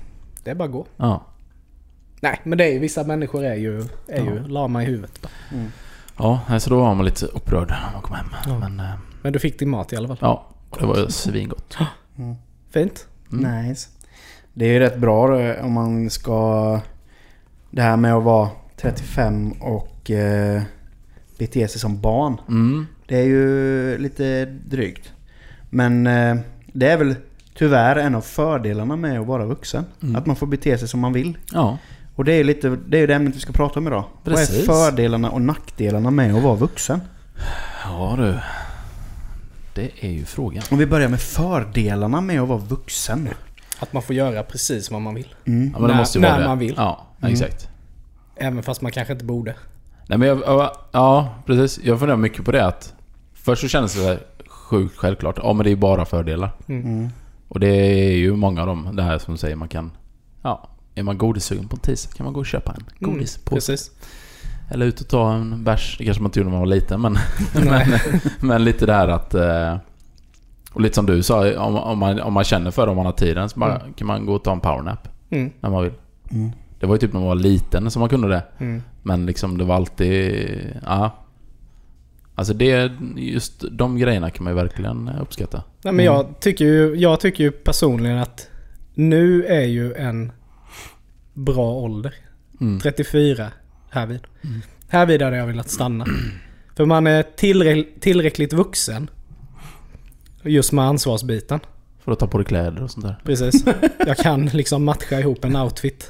[0.44, 0.86] det är bara att gå.
[0.98, 1.26] Ja.
[2.22, 4.48] Nej, men det är ju vissa människor är ju, är ju Ja.
[4.48, 5.22] lama i huvudet.
[5.22, 5.66] bara.
[6.50, 8.28] Ja, så då var man lite upprörd när man kom hem.
[8.46, 8.60] Ja.
[8.60, 10.18] Men eh, Men du fick din mat i alla fall.
[10.22, 10.46] ja,
[10.80, 11.78] det var ju svingott.
[12.74, 13.08] Fint.
[13.32, 13.68] Mm.
[13.68, 13.90] Nice.
[14.54, 16.80] Det är ju rätt bra eh, om man ska...
[17.72, 18.50] Det här med att vara
[18.82, 20.62] 35 och eh,
[21.38, 22.38] bete sig som barn.
[22.48, 22.88] Mm.
[23.08, 25.12] Det är ju lite drygt.
[25.70, 26.36] Men eh,
[26.74, 27.16] det är väl
[27.56, 29.86] tyvärr en av fördelarna med att vara vuxen.
[30.04, 30.16] Mm.
[30.16, 31.38] Att man får bete sig som man vill.
[31.54, 31.78] Ja.
[32.16, 34.04] Och det är lite det, är ju det ämnet vi ska prata om idag.
[34.24, 34.66] Vad är Precis.
[34.66, 37.02] fördelarna och nackdelarna med att vara vuxen?
[37.84, 38.40] Ja du.
[39.76, 40.64] Det är ju frågan.
[40.72, 43.30] Om vi börjar med fördelarna med att vara vuxen.
[43.80, 45.36] Att man får göra precis vad man vill.
[45.46, 45.64] Mm.
[45.74, 46.48] Ja, men det När- måste ju vara när det.
[46.48, 46.74] man vill.
[46.78, 47.36] Ja, Mm.
[48.40, 49.56] Även fast man kanske inte borde.
[50.08, 51.80] Nej men jag, ja, precis.
[51.84, 52.94] Jag funderar mycket på det att...
[53.34, 55.40] Först så kändes det sjukt självklart.
[55.44, 56.52] Ja men det är ju bara fördelar.
[56.68, 57.10] Mm.
[57.48, 59.92] Och det är ju många av dem, det här som säger, man kan...
[60.42, 63.56] Ja, är man godissugen på en tisdag kan man gå och köpa en Mm, godispåse.
[63.56, 63.92] Precis.
[64.72, 65.96] Eller ut och ta en bärs.
[65.98, 67.18] Det kanske man inte gjorde när man var liten men...
[67.66, 68.02] Nej.
[68.40, 69.34] Men lite där att...
[69.34, 69.78] eh,
[70.74, 73.06] Och lite som du sa, om, om, man, om man känner för det, om man
[73.06, 75.52] har tiden, så bara, kan man gå och ta en powernap Mm.
[75.60, 75.94] när man vill.
[76.78, 76.80] Mm.
[76.80, 78.44] Det var ju typ när man var liten som man kunde det.
[78.58, 78.84] Mm.
[79.04, 80.48] Men liksom det var alltid...
[80.86, 81.24] Ja.
[82.36, 82.92] Alltså det...
[83.16, 85.64] Just de grejerna kan man ju verkligen uppskatta.
[85.84, 88.50] Nej, men jag, tycker ju, jag tycker ju personligen att
[88.94, 90.32] nu är ju en
[91.34, 92.14] bra ålder.
[92.62, 92.80] Mm.
[92.80, 93.52] 34
[93.90, 94.20] härvid.
[94.90, 96.06] Härvid hade jag velat stanna.
[96.76, 99.10] För man är tillräck- tillräckligt vuxen.
[100.44, 101.60] Just med ansvarsbiten.
[102.04, 103.20] För att ta på dig kläder och sånt där.
[103.26, 103.66] Precis.
[104.00, 106.10] Jag kan liksom matcha ihop en outfit.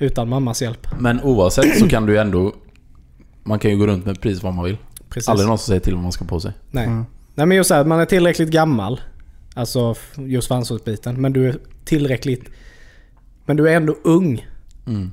[0.00, 0.86] Utan mammas hjälp.
[0.98, 2.52] Men oavsett så kan du ju ändå...
[3.42, 4.76] Man kan ju gå runt med precis vad man vill.
[5.08, 5.28] Precis.
[5.28, 6.52] Aldrig någon som säger till vad man ska på sig.
[6.70, 6.86] Nej.
[6.86, 7.04] Mm.
[7.34, 9.00] Nej men just så här, man är tillräckligt gammal.
[9.54, 11.20] Alltså just för ansvarsbiten.
[11.20, 12.48] Men du är tillräckligt...
[13.46, 14.46] Men du är ändå ung.
[14.86, 15.12] Mm.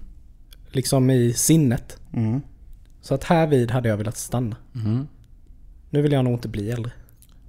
[0.67, 1.97] Liksom i sinnet.
[2.13, 2.41] Mm.
[3.02, 4.56] Så att här vid hade jag velat stanna.
[4.71, 5.08] Mhm.
[5.89, 6.91] Nu vill jag nog inte bli äldre.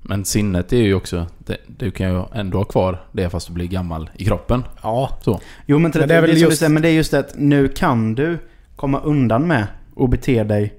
[0.02, 1.26] Men sinnet är ju också...
[1.38, 4.64] Det, du kan ju ändå ha kvar det fast du blir gammal i kroppen.
[4.82, 5.18] Ja.
[5.22, 5.40] Så.
[5.66, 7.10] Jo men, till Men det, det är väl det, just- det, men det är just
[7.10, 8.38] det att nu kan du
[8.76, 10.74] komma undan med att bete dig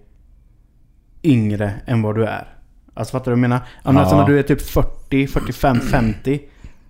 [1.24, 2.48] yngre än vad du är.
[2.94, 3.60] Alltså fattar du vad jag menar?
[3.84, 3.94] Ja.
[3.94, 4.00] Ja.
[4.00, 6.40] Alltså när du är typ 40, 45, 50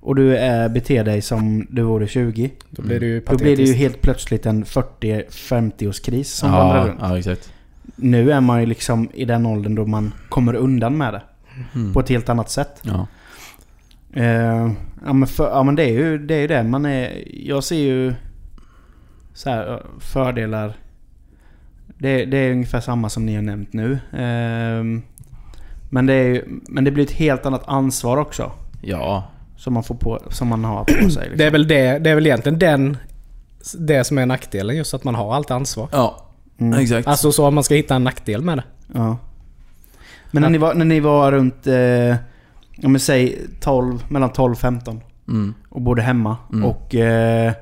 [0.01, 2.51] och du är, beter dig som du vore 20.
[2.69, 3.43] Då blir det ju Då patetiskt.
[3.43, 6.99] blir det ju helt plötsligt en 40-50-årskris som vandrar Ja, runt.
[7.01, 7.53] ja, exakt.
[7.95, 11.21] Nu är man ju liksom i den åldern då man kommer undan med det.
[11.75, 11.93] Mm.
[11.93, 12.81] På ett helt annat sätt.
[12.81, 13.07] Ja.
[14.13, 14.71] Eh,
[15.05, 16.35] ja, men för, ja men det är ju det.
[16.35, 16.63] Är ju det.
[16.63, 18.13] Man är, jag ser ju
[19.33, 20.73] så här, eh, fördelar.
[21.97, 23.91] Det, det är ungefär samma som ni har nämnt nu.
[24.13, 24.83] Eh,
[25.89, 28.51] men, det är, ju- men det blir ett helt annat ansvar också.
[28.81, 29.23] ja,
[29.57, 31.03] Som man, får på, som man har på sig.
[31.23, 31.37] Liksom.
[31.37, 32.97] Det är väl det, det är väl egentligen den...
[33.79, 35.87] Det som är nackdelen just att man har allt ansvar.
[35.91, 36.25] Ja,
[36.59, 36.79] Mm.
[36.79, 37.07] exakt.
[37.07, 38.63] Alltså så om man ska hitta en nackdel med det.
[38.93, 39.17] Ja.
[40.31, 42.15] Men när ni var, när ni var runt, eh,
[42.85, 45.53] om vi säger 12, mellan 12 och 15 Mm.
[45.69, 46.37] och bodde hemma.
[46.53, 46.65] Mm.
[46.65, 47.53] Och eh,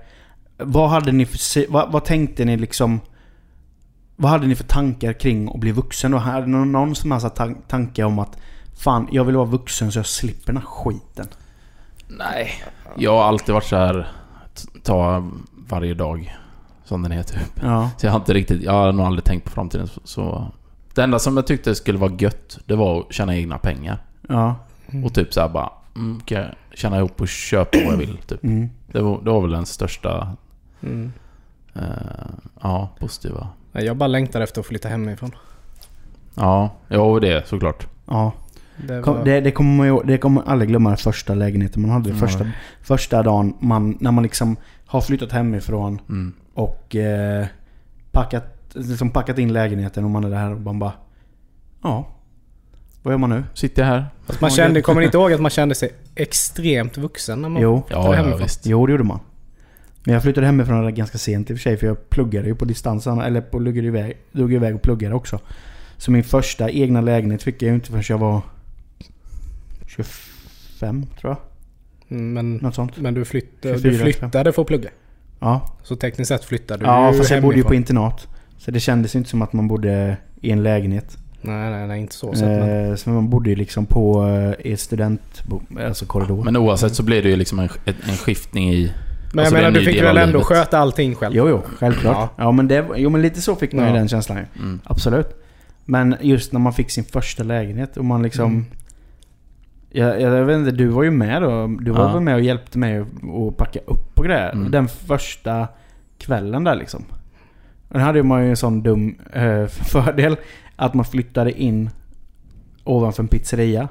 [0.57, 2.99] vad hade ni för, vad, vad tänkte ni liksom...
[4.15, 6.17] Vad hade ni för tankar kring att bli vuxen då?
[6.17, 8.37] Hade ni någon, som helst tan- tanke om att
[8.79, 11.27] Fan, jag vill vara vuxen så jag slipper den här skiten.
[12.07, 12.49] Nej.
[12.95, 14.07] Jag har alltid varit så här
[14.83, 15.29] ta
[15.69, 16.35] varje dag
[16.83, 17.59] som den är typ.
[17.63, 17.89] Ja.
[17.97, 20.51] Så jag har inte riktigt, jag har nog aldrig tänkt på framtiden så- så...
[20.97, 23.97] Det enda som jag tyckte skulle vara gött, det var att tjäna egna pengar.
[24.29, 24.55] Ja.
[25.05, 28.17] Och typ så här bara, mm, kan jag tjäna ihop och köpa vad jag vill
[28.17, 28.43] typ.
[28.43, 28.69] Mm.
[28.87, 30.35] Det var, det var väl den största,
[30.83, 31.11] Mm.
[31.75, 31.81] eh,
[32.61, 33.47] ja, positiva.
[33.71, 35.31] Nej, Jag bara längtar efter att flytta hemifrån.
[36.35, 37.87] Ja, jo det såklart.
[38.05, 38.31] Ja.
[38.87, 41.33] Det Kom, var, det, det, kommer man ju, det kommer man aldrig glömma den första
[41.33, 42.09] lägenheten man hade.
[42.09, 42.19] Mm.
[42.19, 42.45] Första,
[42.81, 44.55] första dagen man, när man liksom
[44.85, 46.33] har flyttat hemifrån Mm.
[46.53, 47.45] och eh,
[48.11, 50.93] packat, liksom packat in lägenheten och man är där och man bara...
[51.83, 52.07] Ja.
[53.03, 53.43] Vad gör man nu?
[53.53, 54.05] Sitter jag här?
[54.25, 57.61] Fast man kände, kommer ni inte ihåg att man kände sig extremt vuxen när man
[57.61, 57.83] Jo.
[57.89, 58.41] Ja, ja hemifrån.
[58.41, 58.65] visst.
[58.65, 59.19] Jo, det gjorde man.
[60.03, 62.65] Men jag flyttade hemifrån ganska sent i och för sig för jag pluggade ju på
[62.65, 63.07] distans.
[63.07, 65.39] Eller på, pluggade iväg, drog iväg och pluggade också.
[65.97, 68.41] Så min första egna lägenhet fick jag ju inte förrän jag var
[69.87, 71.37] 25 tror jag.
[72.17, 72.97] Mm, Men, Något sånt.
[72.97, 74.89] men du, flyttade, 24, du flyttade för att plugga.
[75.39, 77.77] Ja, Så tekniskt sett flyttade ja du fast jag bodde ju på hemifrån.
[77.77, 78.27] internat.
[78.57, 81.17] Så det kändes inte som att man bodde i en lägenhet.
[81.41, 82.41] Nej, nej, nej, inte så sett.
[82.47, 84.25] Men, Eh, så man bodde ju liksom på
[84.63, 85.43] eh, ett student...
[85.85, 86.43] Alltså korridor.
[86.43, 88.93] Men oavsett så blir det ju liksom en, en skiftning i...
[89.33, 90.45] men alltså, jag menar, en du fick väl ändå livet.
[90.45, 91.35] sköta allting själv?
[91.35, 92.15] Jo, jo, självklart.
[92.15, 92.29] Ja.
[92.43, 93.97] Ja, men det, jo, men lite så fick man ju Ja.
[93.97, 94.37] den känslan.
[94.59, 94.79] Mm.
[94.83, 95.43] Absolut.
[95.85, 98.45] Men just när man fick sin första lägenhet och man liksom...
[98.51, 98.65] Mm.
[99.91, 101.67] Jag, jag vet inte, du var ju med då.
[101.81, 102.13] Du var Ja.
[102.13, 103.07] väl med och hjälpte mig att
[103.47, 104.51] att packa upp och grejer.
[104.51, 104.71] Mm.
[104.71, 105.67] Den första
[106.17, 107.03] kvällen där liksom.
[107.89, 110.35] Den hade man ju en sån dum eh, fördel.
[110.75, 111.89] Att man flyttade in
[112.83, 113.87] ovanför en pizzeria.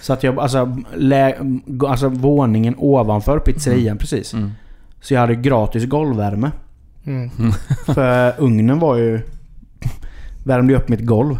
[0.00, 1.34] Så att jag, alltså, lä,
[1.88, 4.34] alltså våningen ovanför pizzerian precis.
[4.34, 4.50] Mm.
[5.00, 6.50] Så jag hade gratis golvvärme.
[7.06, 7.30] Mm.
[7.86, 9.20] För ugnen var ju...
[10.44, 11.38] Värmde ju upp mitt golv.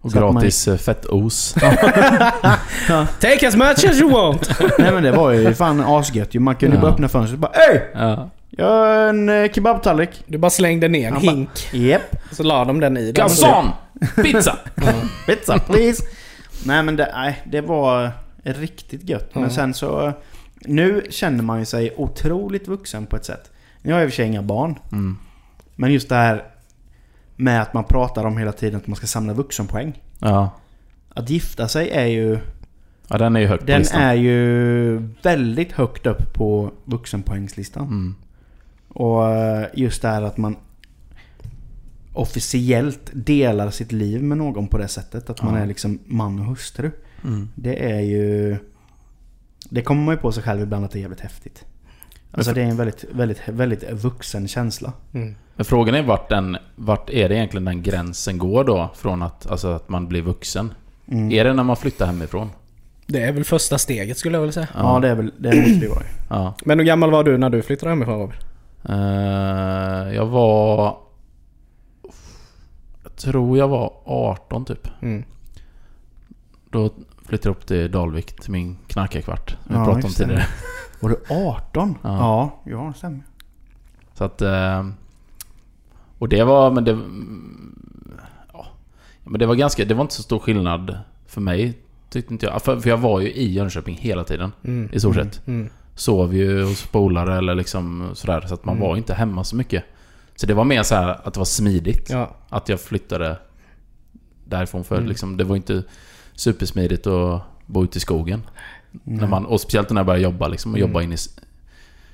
[0.00, 0.78] Och Så gratis man...
[0.78, 1.54] fettos.
[3.20, 4.50] Take as much as you want!
[4.78, 6.34] Nej men det var ju fan asgött.
[6.34, 6.82] Man kunde Ja.
[6.82, 7.80] bara öppna fönstret och bara Ey!
[7.94, 8.30] ja.
[8.56, 10.24] Jag har en eh, kebabtallrik.
[10.26, 11.68] Du bara slängde ner en Han bara- hink.
[11.72, 12.16] Japp.
[12.32, 13.12] Så la de den i.
[13.12, 13.24] den.
[13.28, 13.70] Garçon!
[14.22, 14.58] Pizza!
[15.26, 16.04] Pizza please.
[16.66, 18.10] Nej men det, nej, det var
[18.42, 19.34] riktigt gött.
[19.34, 20.12] Men sen så...
[20.64, 23.50] Nu känner man ju sig otroligt vuxen på ett sätt.
[23.82, 24.78] Nu har jag i och för sig inga barn.
[24.92, 25.18] Mm.
[25.74, 26.44] Men just det här
[27.36, 30.00] med att man pratar om hela tiden att man ska samla vuxenpoäng.
[30.18, 30.50] Ja.
[31.14, 32.38] Att gifta sig är ju...
[33.08, 34.00] ja, den är ju högt på Den listan.
[34.02, 37.82] är ju väldigt högt upp på vuxenpoängslistan.
[37.86, 38.14] Mm.
[38.94, 40.56] Och eh, just det här att man
[42.12, 45.30] officiellt delar sitt liv med någon på det sättet.
[45.30, 45.60] Att man Ja.
[45.60, 46.90] är liksom man och hustru.
[47.24, 47.48] Mm.
[47.54, 48.56] Det är ju...
[49.70, 51.64] Det kommer man ju på sig själv ibland att det är jävligt häftigt.
[52.30, 54.92] Alltså det är en väldigt, väldigt, väldigt vuxen känsla.
[55.12, 55.34] Mm.
[55.56, 58.90] Men frågan är vart, den, vart är det egentligen den gränsen går då?
[58.94, 60.74] Från att, alltså att man blir vuxen.
[61.08, 61.32] Mm.
[61.32, 62.50] Är det när man flyttar hemifrån?
[63.06, 64.68] Det är väl första steget skulle jag vilja säga.
[64.74, 65.32] Ja, det är väl...
[65.38, 66.02] Det måste det vara.
[66.30, 66.54] Ja.
[66.64, 68.36] Men hur gammal var du när du flyttade hemifrån Robin?
[68.84, 70.96] Eh, jag var...
[73.02, 74.88] Jag tror jag var 18 typ.
[75.02, 75.24] Mm.
[76.70, 76.90] Då
[77.26, 79.56] flyttade jag upp till Dalvik, till min knarkarkvart.
[79.68, 80.46] Vi Ja, pratade om tidigare.
[81.00, 81.98] Var du 18?
[82.02, 82.10] Ja.
[82.18, 83.20] Ja, ja det stämmer.
[84.14, 84.42] Så att...
[84.42, 84.86] eh,
[86.18, 86.70] Och det var...
[86.70, 86.98] Men det...
[88.52, 88.66] Ja.
[89.24, 89.84] Men det var ganska...
[89.84, 91.78] Det var inte så stor skillnad för mig.
[92.10, 92.62] Tyckte inte jag.
[92.62, 94.52] För, för jag var ju i Jönköping hela tiden.
[94.64, 94.88] Mm.
[94.92, 95.46] I stort sett.
[95.46, 95.68] Mm.
[95.94, 98.44] Sov ju hos polare eller liksom sådär.
[98.48, 98.88] Så att man Mm.
[98.88, 99.84] var inte hemma så mycket.
[100.36, 102.10] Så det var mer så här att det var smidigt.
[102.10, 102.36] Ja.
[102.48, 103.38] Att jag flyttade
[104.44, 104.84] därifrån.
[104.84, 105.08] För Mm.
[105.08, 105.82] liksom, det var inte
[106.34, 108.42] supersmidigt att bo ute i skogen.
[109.06, 109.18] Mm.
[109.18, 110.72] När man, och speciellt när jag började jobba liksom.
[110.72, 110.88] Och Mm.
[110.90, 111.16] jobba in i,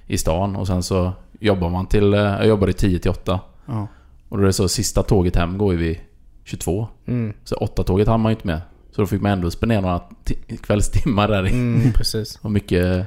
[0.06, 0.56] i stan.
[0.56, 2.14] Och sen så jobbar man till...
[2.14, 3.40] eh, Jag jobbade 10 till 8.
[3.66, 3.86] Ja.
[4.28, 5.98] Och då är det så sista tåget hem går ju vid
[6.44, 6.88] 22.
[7.06, 7.32] Mm.
[7.44, 8.60] Så 8-tåget hann man ju inte med.
[8.90, 11.44] Så då fick man ändå spendera några ti- kvällstimmar där.
[11.44, 12.38] Mm, precis.
[12.42, 13.06] Och mycket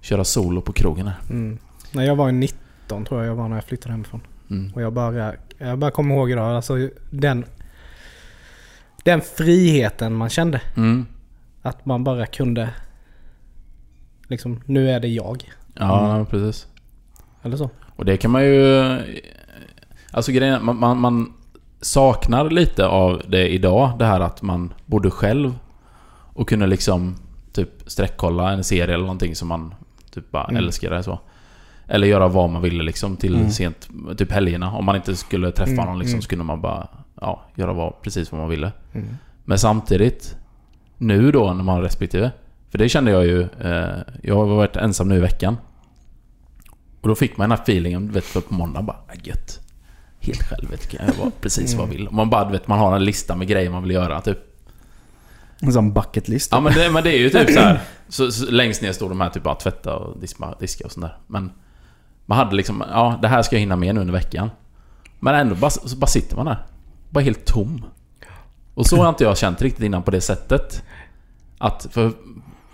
[0.00, 1.16] köra solo på krogen här.
[1.30, 1.58] Mm.
[1.92, 4.20] När jag var 19 tror jag jag var när jag flyttade hemifrån.
[4.50, 4.72] Mm.
[4.74, 7.44] Och jag bara, jag bara kommer ihåg idag, alltså den...
[9.04, 10.60] Den friheten man kände.
[10.76, 11.06] Mm.
[11.62, 12.70] Att man bara kunde...
[14.28, 15.50] Liksom, nu är det jag.
[15.74, 16.66] Ja, precis.
[17.42, 17.70] Eller så.
[17.96, 18.84] Och det kan man ju...
[20.10, 21.32] Alltså grejen man, man, man
[21.80, 23.98] saknar lite av det idag.
[23.98, 25.54] Det här att man bodde själv
[26.34, 27.16] och kunde liksom
[27.52, 29.74] typ sträckkolla en serie eller någonting som man
[30.10, 30.56] typ bara Mm.
[30.64, 31.18] älskade så.
[31.88, 33.50] Eller göra vad man ville liksom till Mm.
[33.50, 34.72] sent, typ helgerna.
[34.76, 36.22] Om man inte skulle träffa Mm, någon liksom mm.
[36.22, 36.88] så kunde man bara
[37.20, 38.72] ja, göra vad, precis vad man ville.
[38.94, 39.08] Mm.
[39.44, 40.36] Men samtidigt,
[40.98, 42.30] nu då när man har respektive.
[42.70, 45.56] För det kände jag ju, eh, jag har varit ensam nu i veckan.
[47.00, 49.60] Och då fick man den här feelingen, du vet för på måndag bara, "Ah, gött.
[50.20, 52.06] Helt själv vet, kan jag göra precis vad jag vill.
[52.06, 54.38] Och man bara, vet, man har en lista med grejer man vill göra typ.
[55.62, 56.48] En sån bucket list.
[56.52, 57.80] Ja men det, men det är ju typ så här.
[58.08, 61.06] Så, så längst ner står de här typ bara tvätta och diska, diska och sånt
[61.06, 61.16] där.
[61.26, 61.52] Men
[62.26, 64.50] man hade liksom, ja det här ska jag hinna med nu under veckan.
[65.20, 66.58] Men ändå bara, så bara sitter man där.
[67.10, 67.84] Bara helt tom.
[68.74, 70.82] Och så har inte jag känt riktigt innan på det sättet.
[71.58, 72.12] Att, för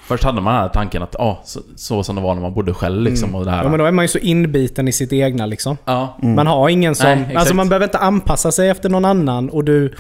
[0.07, 2.55] först hade man den här tanken att, ja, så, så som det var när man
[2.55, 3.63] bodde själv liksom och det här.
[3.63, 5.77] Ja men då är man ju så inbiten i sitt egna liksom.
[5.85, 6.19] Ja.
[6.23, 7.07] Man har ingen som...
[7.07, 9.95] Nej, alltså man behöver inte anpassa sig efter någon annan och du...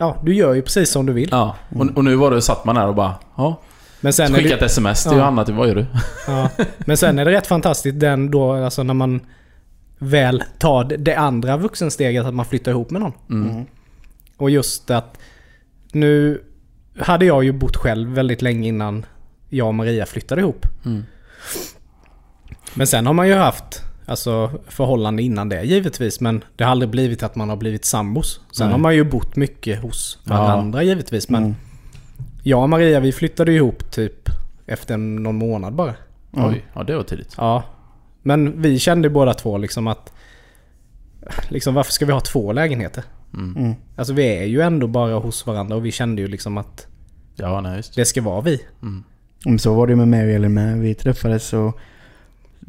[0.00, 1.28] Ja, du gör ju precis som du vill.
[1.32, 3.60] Ja, och, och nu var det, satt man där och bara, ja.
[4.00, 5.18] Men sen Skicka ett det, sms till Ja.
[5.18, 5.86] Johanna, typ, vad gör du?
[6.26, 9.20] ja, men sen är det rätt fantastiskt den då, alltså när man
[9.98, 13.12] väl tar det- det andra vuxensteget att man flyttar ihop med någon.
[13.30, 13.64] Mm.
[14.36, 15.18] Och just att
[15.92, 16.42] nu
[17.00, 19.06] hade jag ju bott själv väldigt länge innan
[19.48, 20.66] jag och Maria flyttade ihop.
[20.84, 21.04] Mm.
[22.74, 26.20] Men sen har man ju haft alltså, förhållande innan det givetvis.
[26.20, 28.40] Men det har aldrig blivit att man har blivit sambos.
[28.52, 28.72] Sen Nej.
[28.72, 30.34] har man ju bott mycket hos Ja.
[30.34, 31.28] varandra givetvis.
[31.28, 31.54] Men Mm.
[32.42, 34.28] jag och Maria vi flyttade ju ihop typ
[34.66, 35.94] efter någon månad bara.
[36.36, 36.48] Ja.
[36.48, 37.34] Oj, ja det var tidigt.
[37.38, 37.62] Ja.
[38.22, 40.12] Men vi kände båda två liksom att...
[41.48, 43.04] Liksom varför ska vi ha två lägenheter?
[43.34, 43.56] Mm.
[43.56, 43.74] Mm.
[43.96, 46.86] Alltså vi är ju ändå bara hos varandra och vi kände ju liksom att
[47.36, 47.94] Ja, nej just.
[47.94, 48.60] det ska vara vi.
[48.82, 49.04] Mm.
[49.44, 50.78] Men Så var det med mig och Elin med.
[50.78, 51.78] Vi träffades och...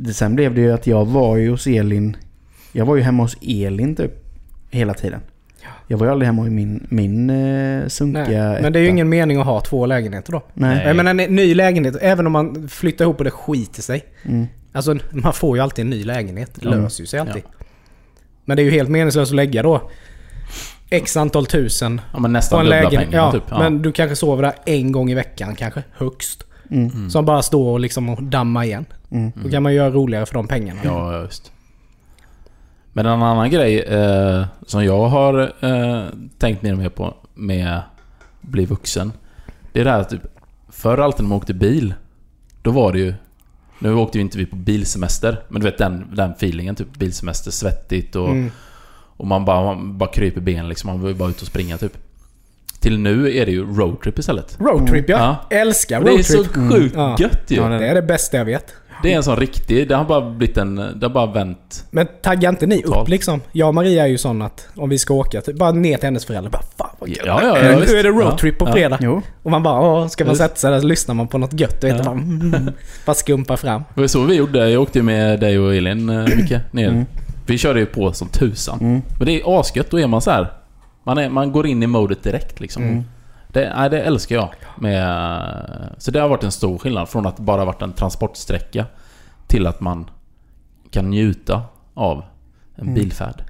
[0.03, 2.17] Det, sen blev det ju att jag var ju hos Elin.
[2.71, 4.11] Jag var ju hemma hos Elin typ.
[4.69, 5.19] Hela tiden.
[5.87, 8.61] Jag var ju aldrig hemma i min, min eh, sunkiga Nej.
[8.61, 10.41] Men det är ju ingen mening att ha två lägenheter då.
[10.53, 10.87] Nej.
[10.87, 14.03] Jag menar en ny lägenhet, även om man flyttar ihop och det skiter sig.
[14.23, 14.47] Mm.
[14.71, 16.51] Alltså man får ju alltid en ny lägenhet.
[16.55, 16.81] Det Mm.
[16.83, 17.43] löser ju sig alltid.
[18.45, 19.89] Men det är ju helt meningslöst att lägga då
[20.89, 23.09] X antal tusen Ja men på nästan en dubbla lägenhet.
[23.09, 23.43] pengarna Ja, typ.
[23.49, 23.59] Ja.
[23.59, 26.43] men du kanske sover där en gång i veckan kanske, högst.
[26.71, 27.09] Mm.
[27.09, 28.85] Som bara står och liksom dammar igen.
[29.11, 29.31] Mm.
[29.43, 30.79] Då kan man göra roligare för de pengarna.
[30.83, 31.51] Ja, just.
[32.93, 36.03] Men en annan grej eh, som jag har eh,
[36.37, 37.83] tänkt mer och mer på med att
[38.41, 39.11] bli vuxen.
[39.71, 40.21] Det är det här att typ,
[40.69, 41.93] förr alltid när man åkte bil,
[42.61, 43.13] då var det ju...
[43.79, 47.51] Nu åkte ju inte vi på bilsemester, men du vet den, den feelingen, typ bilsemester,
[47.51, 48.51] svettigt och, Mm.
[49.17, 51.97] och man bara, man bara kryper ben liksom, man vill bara ut och springa typ.
[52.81, 54.57] Till nu är det ju roadtrip istället.
[54.59, 55.37] Roadtrip ja.
[55.49, 55.57] Ja.
[55.57, 56.71] Älskar Och det är så roadtrip.
[56.71, 57.15] sjukt Ja.
[57.19, 57.55] gött ju!
[57.57, 58.65] Ja, det- är det bästa jag vet.
[59.03, 61.85] Det är en sån riktig, det har bara blivit en, det har bara vänt.
[61.91, 63.01] Men taggar inte ni Totalt.
[63.01, 63.41] upp liksom?
[63.51, 66.05] Jag och Maria är ju sån att om vi ska åka, typ, bara ner till
[66.07, 66.51] hennes föräldrar.
[66.51, 67.17] Bara, Fan vad gött.
[67.25, 68.73] Ja, ja, ja, nu är det roadtrip Ja, på ja.
[68.73, 68.97] fredag.
[69.01, 69.21] Jo.
[69.43, 71.81] Och man bara, Åh, ska man sätta sig där så lyssnar man på något gött.
[71.81, 72.03] Du vet, Ja.
[72.03, 72.71] bara, mm,
[73.05, 73.83] bara skumpa fram.
[73.95, 74.69] Det var så vi gjorde.
[74.69, 76.89] Jag åkte ju med dig och Elin eh, Micke ner.
[76.89, 77.05] Mm.
[77.45, 78.79] Vi körde ju på som tusan.
[78.81, 79.01] Mm.
[79.17, 79.89] Men det är asgött.
[79.91, 80.53] Då är man så här.
[81.03, 82.83] Man, är, man går in i modet direkt liksom.
[82.83, 83.03] Mm.
[83.47, 84.49] Det, nej, det älskar jag.
[84.77, 88.85] Med, så det har varit en stor skillnad från att bara varit en transportsträcka
[89.47, 90.09] till att man
[90.91, 91.61] kan njuta
[91.93, 92.23] av
[92.75, 92.93] en Mm.
[92.93, 93.43] bilfärd.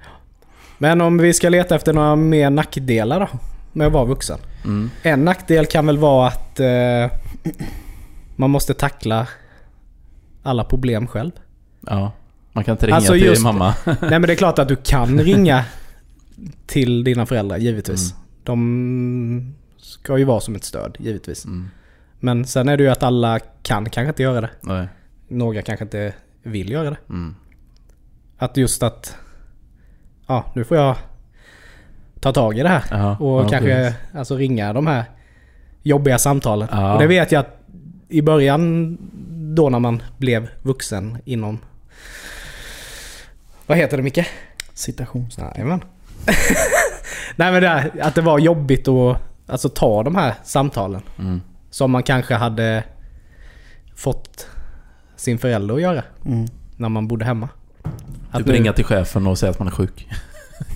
[0.78, 3.28] Men om vi ska leta efter några mer nackdelar då?
[3.72, 4.38] Med att vara vuxen.
[4.64, 4.90] Mm.
[5.02, 7.18] En nackdel kan väl vara att eh,
[8.36, 9.26] man måste tackla
[10.42, 11.30] alla problem själv.
[11.86, 12.12] Ja.
[12.52, 13.74] Man kan inte ringa Alltså till just- mamma.
[13.86, 15.64] Nej men det är klart att du kan ringa
[16.66, 18.14] till dina föräldrar givetvis.
[18.44, 21.44] De ska ju vara som ett stöd givetvis.
[21.44, 21.70] Mm.
[22.20, 24.50] Men sen är det ju att alla kan kanske inte göra det.
[24.60, 24.88] Nej.
[25.28, 26.96] Några kanske inte vill göra det.
[27.08, 27.34] Mm.
[28.38, 29.16] Att just att...
[30.26, 30.96] Ja, nu får jag
[32.20, 32.84] ta tag i det här.
[32.90, 33.98] Ja, Och ja, kanske precis.
[34.14, 35.04] alltså, ringa de här
[35.82, 36.68] jobbiga samtalen.
[36.70, 36.92] Ja.
[36.92, 37.58] Och det vet jag att
[38.08, 38.98] i början
[39.54, 41.58] då när man blev vuxen inom...
[43.66, 44.26] Vad heter det Micke?
[44.74, 45.38] Citations.
[45.38, 45.84] Jajamän.
[47.36, 51.02] Nej men det här, att det var jobbigt att alltså, ta de här samtalen.
[51.18, 51.40] Mm.
[51.70, 52.84] Som man kanske hade
[53.96, 54.46] fått
[55.16, 56.46] sin förälder att göra Mm.
[56.76, 57.48] när man bodde hemma.
[58.30, 60.08] Att Typ nu, ringa till chefen och säga att man är sjuk.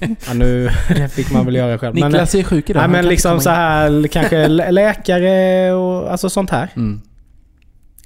[0.00, 1.94] Ja, nu, det fick man väl göra själv.
[1.94, 2.80] Men, Niklas är sjuk idag.
[2.80, 6.68] nej, men liksom så här kanske lä- läkare och alltså sånt här.
[6.76, 7.00] Mm.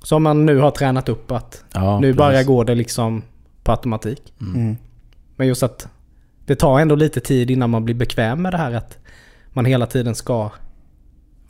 [0.02, 2.46] Som man nu har tränat upp att Ja, nu bara precis.
[2.46, 3.22] går det liksom
[3.62, 4.32] på automatik.
[4.40, 4.76] Mm.
[5.36, 5.88] Men just att
[6.50, 8.98] det tar ändå lite tid innan man blir bekväm med det här att
[9.52, 10.50] man hela tiden ska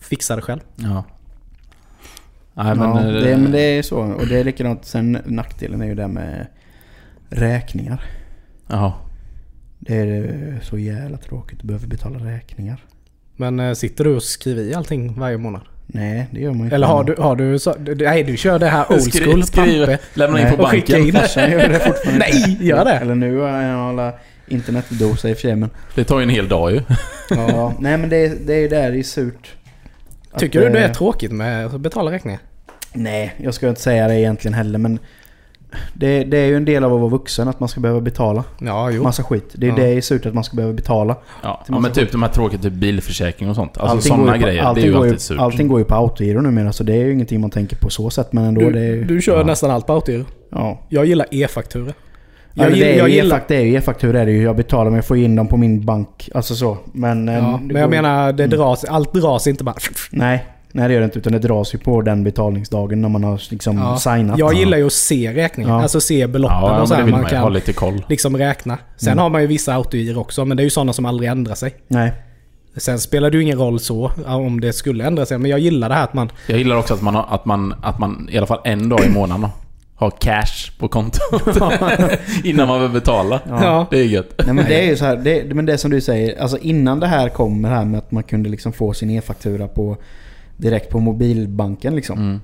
[0.00, 0.60] fixa det själv.
[0.76, 1.04] Ja.
[2.54, 2.88] Nej men...
[2.90, 3.98] ja, eh, det, men det är så.
[3.98, 4.84] Och det är likadant.
[4.84, 6.46] Sen nackdelen är ju det med
[7.28, 8.02] räkningar.
[8.66, 8.94] Ja.
[9.78, 12.84] Det är så jävla tråkigt att behöva betala räkningar.
[13.36, 15.62] Men eh, sitter du och skriver i allting varje månad?
[15.86, 16.74] Nej, det gör man inte.
[16.74, 19.98] Eller har du, har du så, Nej, du kör det här old school, skriv- pampe.
[20.14, 21.06] Lämna in på Och skicka banken.
[21.14, 21.20] in.
[21.20, 22.18] Farsan gör det fortfarande.
[22.32, 22.92] Nej, gör det?
[22.92, 24.12] Eller nu har jag alla
[24.50, 25.70] internetdosa i och för sig men...
[25.94, 26.80] Det tar ju en hel dag ju.
[27.30, 29.54] Ja, nej men det, är- det är ju där det är surt.
[30.32, 32.40] Att, Tycker du det är eh, tråkigt med att betala räkningar?
[32.92, 34.98] Nej, jag ska inte säga det egentligen heller men...
[35.94, 38.44] Det, det är ju en del av att vara vuxen att man ska behöva betala
[38.60, 39.02] Ja, jo.
[39.02, 39.44] massa skit.
[39.54, 39.76] Det är Ja.
[39.76, 41.16] det är surt att man ska behöva betala.
[41.42, 43.78] Ja, ja men typ de här tråkiga typ bilförsäkring och sånt.
[43.78, 44.74] Alltså sådana ju på- grejer.
[44.74, 45.38] Det är ju alltid surt.
[45.38, 48.10] Allting går ju på autogiro numera så det är ju ingenting man tänker på så
[48.10, 49.04] sätt men ändå Du, det är ju...
[49.04, 49.44] du kör ja.
[49.44, 50.24] nästan allt på autogiro.
[50.50, 50.80] Ja.
[50.88, 51.92] Jag gillar e-faktura.
[52.54, 53.42] Ja, Jag, gill- det, är jag ju gillar...
[53.48, 54.42] det är ju e-faktura är det ju.
[54.42, 56.28] Jag betalar men jag får in dem på min bank.
[56.34, 56.78] Alltså så.
[56.92, 57.28] Men...
[57.28, 58.58] eh, Ja, det men går- jag menar, det Mm.
[58.58, 59.74] dras, allt dras inte bara...
[60.10, 60.46] Nej.
[60.72, 63.40] Nej det gör det inte utan det dras ju på den betalningsdagen när man har
[63.50, 63.96] liksom Ja.
[63.96, 64.38] signat.
[64.38, 65.72] Jag gillar ju att se räkningen.
[65.74, 65.82] Ja.
[65.82, 67.36] Alltså se beloppen Ja, och så här man man ju.
[67.36, 68.04] Ha kan lite koll.
[68.08, 68.78] liksom räkna.
[68.96, 69.22] Sen Mm.
[69.22, 71.74] har man ju vissa autogiro också, men det är ju sådana som aldrig ändrar sig.
[71.88, 72.12] Nej.
[72.76, 75.38] Sen spelar det ju ingen roll så, om det skulle ändra sig.
[75.38, 76.30] Men jag gillar det här att man...
[76.46, 79.00] Jag gillar också att man, har, att man, att man i alla fall en dag
[79.06, 79.48] i månaden
[80.00, 81.42] har cash på kontot.
[82.44, 83.40] Innan man vill betala.
[83.48, 83.86] Ja.
[83.90, 84.34] Det är gött.
[84.38, 87.00] Nej men det är ju så här, det, men det som du säger, alltså innan
[87.00, 89.96] det här kom med det här med att man kunde liksom få sin e-faktura på
[90.56, 92.18] direkt på mobilbanken liksom.
[92.18, 92.40] Mm.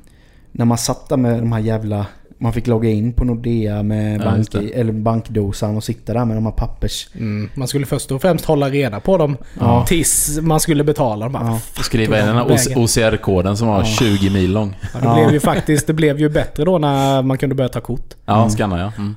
[0.52, 2.06] När man satt där med de här jävla,
[2.38, 4.70] man fick logga in på Nordea med Ja, bank, det.
[4.80, 7.08] eller bankdosan och sitta där med de här pappers...
[7.14, 9.84] Mm, man skulle först och främst hålla reda på dem Ja.
[9.88, 11.28] tills man skulle betala.
[11.28, 11.34] dem.
[11.74, 11.82] Ja.
[11.82, 12.44] Skriva in den här.
[12.76, 14.76] OCR-koden som var 20 mil lång.
[14.94, 17.80] Ja, det blev ju faktiskt det blev ju bättre då när man kunde börja ta
[17.80, 18.14] kort.
[18.26, 18.50] Ja, Mm.
[18.50, 18.92] skanna ja.
[18.98, 19.14] Mm.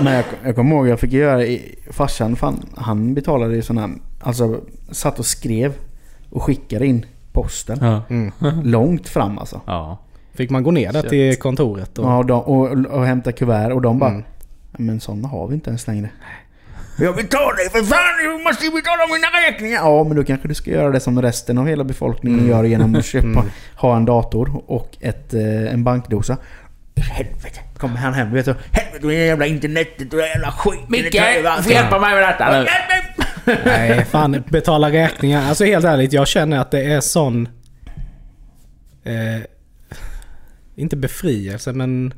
[0.00, 3.86] Men jag, jag kommer ihåg, jag fick göra i, farsan fan, han betalade ju sådana
[3.86, 4.60] här, alltså
[4.90, 5.72] satt och skrev
[6.30, 7.78] och skickade in posten.
[7.80, 8.02] Ja.
[8.10, 8.32] Mm.
[8.62, 9.60] Långt fram alltså.
[9.66, 9.98] ja.
[10.34, 11.10] Fick man gå ner där Shit.
[11.10, 12.04] till kontoret och...
[12.04, 14.24] Ja, och, de, och, och hämta kuvert och de bara Mm.
[14.76, 16.08] Men sådana har vi inte ens längre.
[16.98, 18.38] Jag betalar ju för fan!
[18.38, 19.76] Du måste ju betala mina räkningar!
[19.80, 22.94] Ja, men då kanske du ska göra det som resten av hela befolkningen gör genom
[22.94, 23.44] att köpa, Mm.
[23.76, 26.36] ha en dator och ett, eh, en bankdosa.
[26.96, 27.60] Helvete!
[27.76, 28.54] Kommer han hem vet du.
[28.72, 30.84] Helvete med det jävla internetet och det jävla skiten.
[30.88, 31.12] Micke,
[31.56, 32.66] du får hjälpa mig med detta nu.
[33.64, 35.48] Nej, fan betala räkningar.
[35.48, 37.48] Alltså helt ärligt, jag känner att det är sån...
[39.04, 39.12] Eh,
[40.76, 42.14] inte befrielse, men...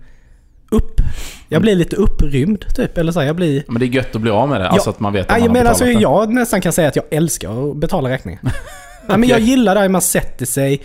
[0.71, 1.01] Upp.
[1.49, 2.99] Jag blir lite upprymd typ.
[2.99, 3.64] Eller så här, jag blir...
[3.69, 4.69] Men det är gött att bli av med det.
[4.69, 5.92] Alltså att man vet att Nej, man har men alltså, det.
[5.92, 8.40] jag nästan kan säga att jag älskar att betala räkningar.
[9.09, 10.83] Nej, men jag gillar det här man sätter sig.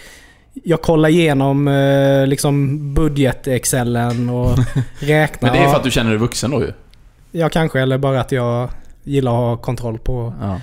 [0.53, 4.57] Jag kollar igenom eh, liksom budget-excellen och
[4.99, 5.49] räknar.
[5.51, 6.71] Men det är för att du känner dig vuxen då ju.
[7.31, 7.79] Ja, kanske.
[7.79, 8.69] Eller bara att jag
[9.03, 10.61] gillar att ha kontroll på, Ja.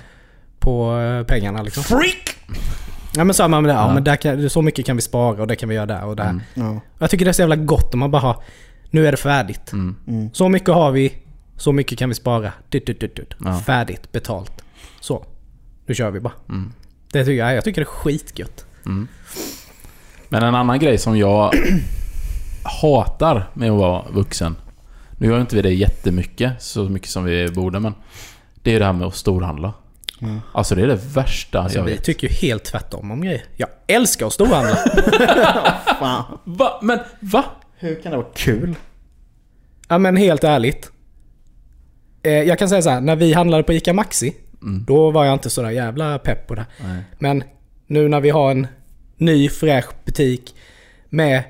[0.59, 1.83] på eh, pengarna liksom.
[1.83, 2.35] Freak!
[3.19, 3.93] Ja men så man, ja, Ja.
[3.93, 6.15] men där kan, så mycket kan vi spara och det kan vi göra där och
[6.15, 6.29] där.
[6.29, 6.41] Mm.
[6.53, 6.79] Ja.
[6.99, 8.43] Jag tycker det är så jävla gott om man bara har...
[8.89, 9.71] Nu är det färdigt.
[9.73, 9.95] Mm.
[10.07, 10.29] Mm.
[10.33, 11.13] Så mycket har vi.
[11.57, 12.51] Så mycket kan vi spara.
[12.69, 13.35] Dut, dut, dut, dut.
[13.39, 13.59] Ja.
[13.59, 14.11] Färdigt.
[14.11, 14.51] Betalt.
[14.99, 15.25] Så.
[15.85, 16.33] Nu kör vi bara.
[16.49, 16.73] Mm.
[17.11, 17.55] Det tycker jag.
[17.55, 18.65] Jag tycker det är skitgött.
[18.85, 19.07] Mm.
[20.29, 21.53] Men en annan grej som jag
[22.81, 24.55] hatar med att vara vuxen.
[25.17, 27.93] Nu gör inte vi det jättemycket, så mycket som vi borde, men...
[28.63, 29.73] Det är det här med att storhandla.
[30.21, 30.39] Mm.
[30.51, 32.03] Alltså det är det värsta Alltså, jag vi vet.
[32.03, 33.43] tycker ju helt tvärtom om grejer.
[33.55, 34.77] Jag älskar att storhandla.
[36.45, 36.79] Va?
[36.81, 37.45] Men va?
[37.77, 38.75] Hur kan det vara kul?
[39.87, 40.91] ja men helt ärligt.
[42.23, 44.35] Eh, jag kan säga så här, när vi handlade på ICA Maxi.
[44.61, 44.83] Mm.
[44.87, 46.65] Då var jag inte så där jävla pepp på det.
[46.83, 47.03] Nej.
[47.19, 47.43] Men
[47.87, 48.67] nu när vi har en
[49.17, 50.55] ny fräsch butik
[51.09, 51.43] med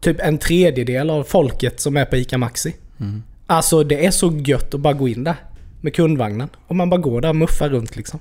[0.00, 2.76] typ en tredjedel av folket som är på ICA Maxi.
[3.00, 3.22] Mm.
[3.46, 5.34] Alltså det är så gött att bara gå in där
[5.82, 6.48] med kundvagnen.
[6.66, 8.20] Och man bara går där och muffar runt liksom.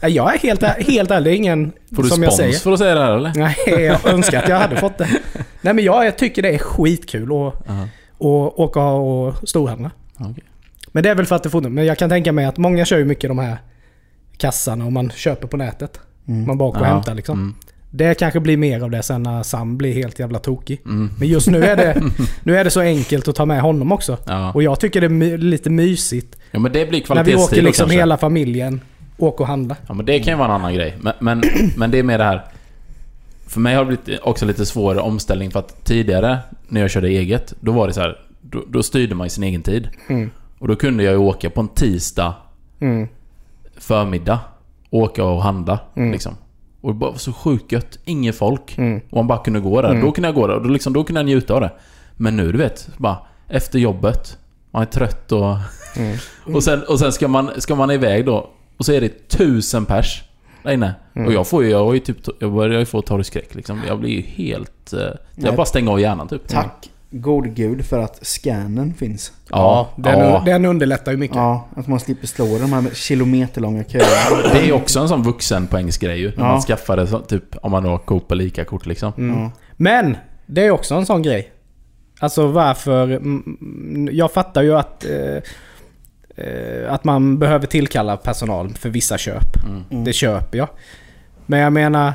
[0.00, 2.58] Ja, Jag är helt, helt ärlig, ingen Får du som jag spons säger.
[2.58, 3.32] för att säga det här eller?
[3.36, 5.08] Nej, jag önskar att jag hade fått det.
[5.60, 7.30] Nej men jag, jag tycker det är skitkul att,
[7.66, 7.82] Ja.
[7.82, 9.90] att åka och storhandla.
[10.18, 10.44] Okej.
[10.92, 12.84] Men det är väl för att det får Men jag kan tänka mig att många
[12.84, 13.56] kör ju mycket de här
[14.36, 16.00] kassarna och man köper på nätet.
[16.28, 16.46] Mm.
[16.46, 17.38] Man bara åker och Ja, hämtar liksom.
[17.38, 17.54] Mm.
[17.96, 20.80] Det kanske blir mer av det sen när Sam blir helt jävla tokig.
[20.84, 21.10] Mm.
[21.18, 22.02] Men just nu är det,
[22.42, 24.18] nu är det så enkelt att ta med honom också.
[24.26, 24.52] Ja.
[24.52, 27.62] Och jag tycker det är my, lite mysigt ja, men det blir när vi åker
[27.62, 27.98] liksom kanske.
[27.98, 28.80] hela familjen
[29.18, 29.76] åker och handlar.
[29.86, 30.94] Ja men det kan ju vara en annan grej.
[31.00, 31.42] Men, men,
[31.76, 32.44] men det är mer det här...
[33.46, 37.08] För mig har det blivit också lite svårare omställning för att tidigare när jag körde
[37.08, 38.18] eget, då var det så här.
[38.40, 39.88] Då, då styrde man ju sin egen tid.
[40.08, 40.30] Mm.
[40.58, 42.34] Och då kunde jag ju åka på en tisdag
[42.80, 43.08] Mm.
[43.76, 44.38] förmiddag.
[44.90, 46.12] Åka och handla Mm.
[46.12, 46.34] liksom.
[46.84, 47.98] Och det var så sjukt gött.
[48.04, 48.78] Inget folk.
[48.78, 49.00] Mm.
[49.10, 49.90] Och man bara kunde gå där.
[49.90, 50.04] Mm.
[50.04, 51.72] Då kunde jag gå där och då, liksom, då kunde jag njuta av det.
[52.16, 53.18] Men nu du vet, bara
[53.48, 54.38] efter jobbet.
[54.70, 55.56] Man är trött och...
[55.96, 56.16] Mm.
[56.54, 58.50] Och sen, och sen ska, man, ska man iväg då.
[58.76, 60.22] Och så är det tusen pers
[60.62, 60.94] där inne.
[61.14, 61.28] Mm.
[61.28, 63.80] Och jag får ju, jag har ju typ, jag börjar ju få torrskräck liksom.
[63.88, 64.92] Jag blir ju helt...
[64.92, 65.00] Eh,
[65.34, 66.48] jag bara stänger av hjärnan typ.
[66.48, 69.32] Tack god gud för att scannen finns.
[69.50, 70.42] Ja, den, ja.
[70.46, 71.36] den underlättar ju mycket.
[71.36, 74.52] Ja, att man slipper stå i de här kilometerlånga köerna.
[74.52, 76.28] Det är också en sån vuxenpoängsgrej ju.
[76.28, 76.52] När Ja.
[76.52, 79.12] man skaffar det så, typ om man då har Coop eller ICA-kort liksom.
[79.16, 79.50] Ja.
[79.76, 81.50] Men det är också en sån grej.
[82.18, 83.10] Alltså varför...
[83.10, 85.04] mm, Jag fattar ju att...
[85.04, 85.42] Eh,
[86.46, 89.64] eh, att man behöver tillkalla personal för vissa köp.
[89.90, 90.04] Mm.
[90.04, 90.68] Det köper jag.
[91.46, 92.12] Men jag menar...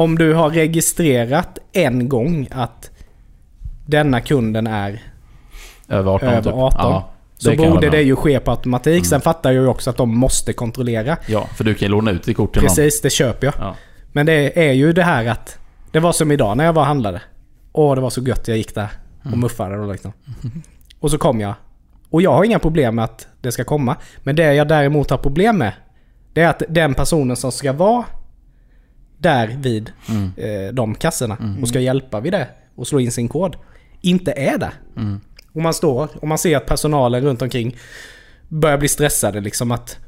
[0.00, 2.90] Om du har registrerat en gång att
[3.86, 5.02] denna kunden är
[5.88, 6.52] Över 18 över typ.
[6.54, 6.78] 18.
[6.78, 9.06] Ja, så borde det ju ske på automatik.
[9.06, 11.16] Sen fattar jag ju också att de måste kontrollera.
[11.26, 12.68] Ja, för du kan ju låna ut ditt kort till någon.
[12.68, 13.54] Precis, det köper jag.
[13.58, 13.74] Ja.
[14.12, 15.58] Men det är ju det här att...
[15.92, 17.22] Det var som idag när jag var och handlade.
[17.72, 18.88] Åh, det var så gött jag gick där
[19.20, 19.40] och Mm.
[19.40, 20.12] muffade då liksom.
[21.00, 21.54] Och så kom jag.
[22.10, 23.96] Och jag har inga problem med att det ska komma.
[24.18, 25.72] Men det jag däremot har problem med.
[26.32, 28.04] Det är att den personen som ska vara
[29.20, 30.32] där vid Mm.
[30.36, 33.56] eh, de kassorna och ska hjälpa vid det och slå in sin kod.
[34.00, 34.72] Inte är där.
[34.96, 35.20] Mm.
[35.52, 37.76] Och man står och man ser att personalen runt omkring
[38.48, 39.98] börjar bli stressade liksom att...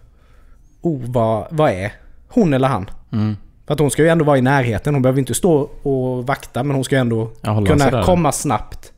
[0.80, 1.92] Oh, vad, vad är
[2.28, 2.90] hon eller han?
[3.12, 3.36] Mm.
[3.66, 4.94] För att hon ska ju ändå vara i närheten.
[4.94, 7.30] Hon behöver inte stå och vakta men hon ska ju ändå
[7.66, 8.92] kunna komma snabbt.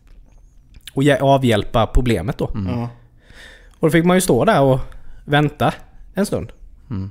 [0.95, 2.51] Och avhjälpa problemet då.
[2.55, 2.89] Ja.
[3.81, 4.81] Och då fick man ju stå där och
[5.25, 5.75] vänta
[6.15, 6.53] en stund.
[6.91, 7.11] Mm.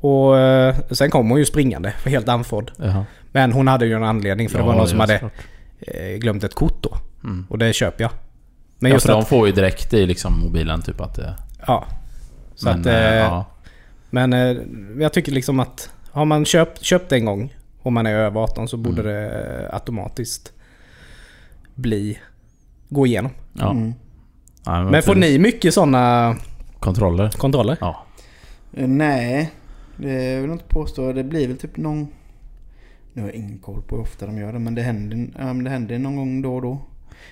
[0.00, 2.70] Och eh, sen kom hon ju springande, helt andfådd.
[2.76, 3.04] Jaha.
[3.32, 5.32] Men hon hade ju en anledning för det Ja, var någon som ja, hade såklart.
[5.80, 6.96] eh, glömt ett kort då.
[7.24, 7.46] Mm.
[7.50, 8.10] Och det köper jag.
[8.78, 9.28] Men ja, just för de att...
[9.28, 11.34] får ju direkt i liksom mobilen typ att det...
[11.66, 11.84] Ja.
[12.54, 13.44] Så Men, att, eh, ja.
[14.10, 14.32] Men
[15.00, 18.68] jag tycker liksom att har man köpt, köpt en gång och man är över 18
[18.68, 19.12] så borde Mm.
[19.32, 20.52] det automatiskt
[21.74, 22.18] bli...
[22.88, 23.30] Gå igenom.
[23.52, 23.70] ja.
[23.70, 23.94] Mm.
[24.64, 26.36] Ja, Men får ni mycket sådana
[26.80, 27.28] Kontroller?
[27.30, 27.76] kontroller?
[27.80, 28.04] Ja.
[28.70, 29.50] Nej,
[29.98, 31.12] det vill jag inte påstå.
[31.12, 32.08] Det blir väl typ någon...
[33.12, 35.44] Nu har jag ingen koll på hur ofta de gör det men det händer, ja,
[35.44, 36.78] det händer någon gång då och då.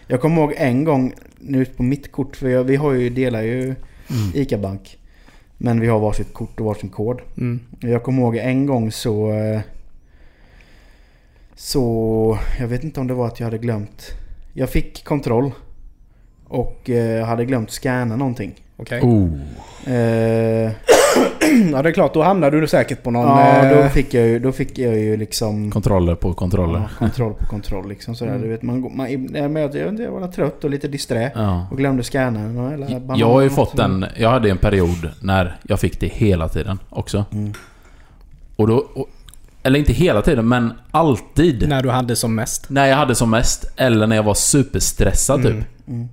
[0.06, 3.42] Jag kommer ihåg en gång nu på mitt kort, för jag, vi har ju, delar
[3.42, 3.74] ju
[4.34, 4.98] ICA-bank.
[5.58, 7.20] Men vi har varsitt kort och varsin kod.
[7.36, 7.60] Mm.
[7.80, 9.32] Jag kommer ihåg en gång så...
[9.32, 9.60] eh,
[11.54, 12.38] Så...
[12.58, 14.02] Jag vet inte om det var att jag hade glömt...
[14.52, 15.50] Jag fick kontroll.
[16.44, 18.54] Och eh, hade glömt scanna någonting.
[18.76, 19.00] Okej.
[19.02, 19.28] Oh.
[19.94, 20.72] Eh,
[21.72, 23.26] Ja det är klart, då hamnar du säkert på någon...
[23.26, 25.70] ja, eh, då fick, jag ju, då fick jag ju liksom...
[25.70, 26.78] Kontroller på kontroller.
[26.78, 28.30] Ja, kontroll på kontroll liksom sådär.
[28.30, 28.42] Mm.
[28.42, 31.32] Du vet, man, man, jag, jag, jag var trött och lite disträ.
[31.34, 31.66] Ja.
[31.70, 34.06] Och glömde scanna eller banan Jag har ju fått en...
[34.16, 37.24] Jag hade en period när jag fick det hela tiden också.
[37.32, 37.52] Mm.
[38.56, 38.86] Och då...
[38.94, 39.08] Och,
[39.62, 41.68] eller inte hela tiden, men alltid.
[41.68, 42.70] När du hade som mest.
[42.70, 45.52] När jag hade som mest, eller när jag var superstressad Mm.
[45.52, 45.88] typ.
[45.88, 46.08] Mm.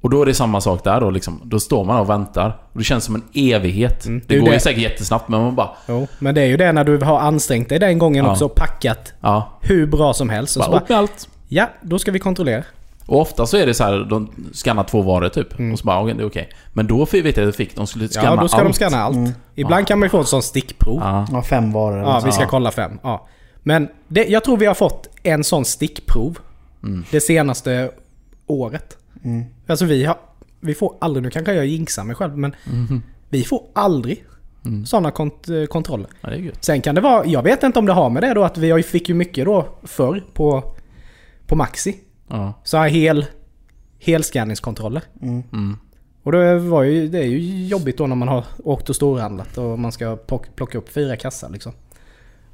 [0.00, 1.40] Och då är det samma sak där då liksom.
[1.44, 2.58] Då står man och väntar.
[2.72, 4.06] Och det känns som en evighet.
[4.06, 4.20] Mm.
[4.20, 4.60] Det, Det ju går ju det.
[4.60, 5.70] säkert jättesnabbt, men man bara...
[5.88, 8.30] Jo, men det är ju det när du har ansträngt dig den gången Ja.
[8.32, 9.58] också och packat Ja.
[9.60, 10.56] hur bra som helst.
[10.56, 11.28] Och så Bara bara, upp med allt.
[11.48, 12.64] ja, då ska vi kontrollera.
[13.06, 15.58] Och ofta så är det så här, de skannar två varor typ.
[15.58, 15.72] Mm.
[15.72, 16.48] Och så bara, okej, det är okej.
[16.72, 18.66] Men då vet jag att jag fick, de skulle skanna Ja, då ska allt.
[18.66, 19.16] de scanna allt.
[19.16, 19.30] Mm.
[19.54, 21.00] Ibland kan man ju få ett sånt stickprov.
[21.02, 21.26] Ja, Ja.
[21.32, 22.48] Ja, fem varor eller vi ska Ja.
[22.50, 22.98] kolla fem.
[23.02, 23.26] Ja.
[23.62, 26.38] Men det, jag tror vi har fått en sån stickprov
[26.82, 27.04] Mm.
[27.10, 27.90] det senaste
[28.46, 28.96] året.
[29.24, 29.44] Mm.
[29.66, 30.16] Alltså vi har...
[30.60, 31.22] Vi får aldrig...
[31.22, 33.02] Nu kanske jag jinxar mig själv men Mhm.
[33.28, 34.24] vi får aldrig
[34.66, 34.86] Mm.
[34.86, 36.08] sådana kont eh, kontroller.
[36.22, 36.52] ja.
[36.60, 37.26] Sen kan det vara...
[37.26, 39.68] Jag vet inte om det har med det då att vi fick ju mycket då
[39.82, 40.74] förr på,
[41.46, 41.96] på Maxi.
[42.28, 42.52] Ja.
[42.64, 43.26] Så här hel...
[43.98, 45.02] Helscanningskontroller.
[45.22, 45.42] Mm.
[45.52, 45.76] Mm.
[46.22, 49.58] Och det, var ju, det är ju jobbigt då när man har åkt och storhandlat
[49.58, 51.72] och man ska plock- plocka upp fyra kassar liksom.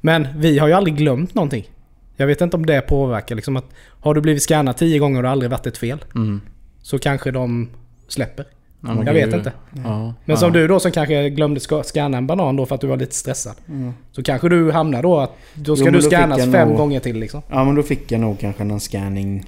[0.01, 1.67] Men vi har ju aldrig glömt någonting.
[2.15, 3.65] Jag vet inte om det påverkar liksom att
[4.01, 6.41] har du blivit scannad tio gånger och det har aldrig varit ett fel Mm.
[6.87, 7.69] Så kanske de
[8.07, 8.45] släpper.
[8.79, 9.51] Men Jag vet inte.
[9.83, 9.99] Ja.
[10.05, 10.35] Men ja.
[10.37, 13.15] som du då som kanske glömde scanna en banan då för att du var lite
[13.15, 13.53] stressad.
[13.69, 13.93] Mm.
[14.11, 17.19] Så kanske du hamnar då att då ska Jo, du scannas fem nog- gånger till
[17.19, 17.41] liksom.
[17.49, 19.45] Ja men då fick jag nog kanske en scanning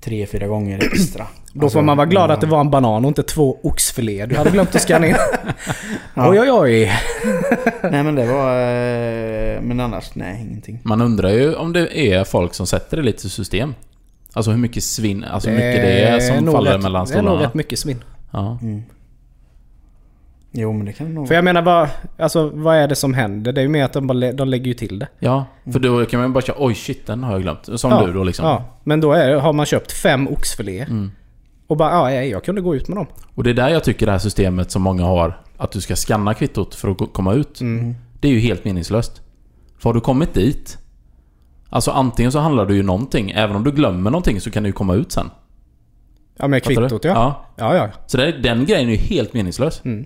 [0.00, 1.26] tre, fyra gånger extra.
[1.52, 2.34] Då Alltså, får man vara glad ja.
[2.34, 4.26] att det var en banan och inte två oxfiléer.
[4.26, 5.14] Du hade glömt att scanna in.
[6.14, 6.30] Ja.
[6.30, 6.92] Oj oj oj.
[7.90, 8.52] Nej men det var...
[8.60, 10.78] eh, Men annars, nej ingenting.
[10.82, 13.74] Man undrar ju om det är folk som sätter det lite i system.
[14.32, 17.12] Alltså hur mycket svinn, alltså hur mycket det är som nog faller rätt, mellan Det
[17.12, 17.46] är nog stolarna.
[17.46, 18.04] rätt mycket svinn.
[18.30, 18.58] Ja.
[18.62, 18.82] Mm.
[20.52, 23.14] Jo men det kan det nog För jag menar vad, alltså, vad är det som
[23.14, 23.52] händer?
[23.52, 25.08] Det är ju mer att de, bara, de lägger ju till det.
[25.18, 27.68] ja, för då kan man ju bara säga oj shit den har jag glömt.
[27.80, 28.46] Som ja, du då liksom.
[28.46, 30.86] Ja, men då är, har man köpt fem oxfiléer.
[30.86, 31.10] Mm.
[31.66, 33.06] Och bara ja, ja, jag kunde gå ut med dem.
[33.34, 35.96] Och det är där jag tycker det här systemet som många har, att du ska
[35.96, 37.60] scanna kvittot för att komma ut.
[37.60, 37.94] Mm.
[38.20, 39.20] Det är ju helt meningslöst.
[39.78, 40.78] För har du kommit dit,
[41.70, 44.68] alltså antingen så handlar du ju någonting, även om du glömmer någonting så kan du
[44.68, 45.30] ju komma ut sen.
[46.38, 47.10] Ja med kvittot ja.
[47.10, 47.44] ja.
[47.56, 47.88] Ja, ja.
[48.06, 49.84] Så det, den grejen är ju helt meningslös.
[49.84, 50.04] Mm.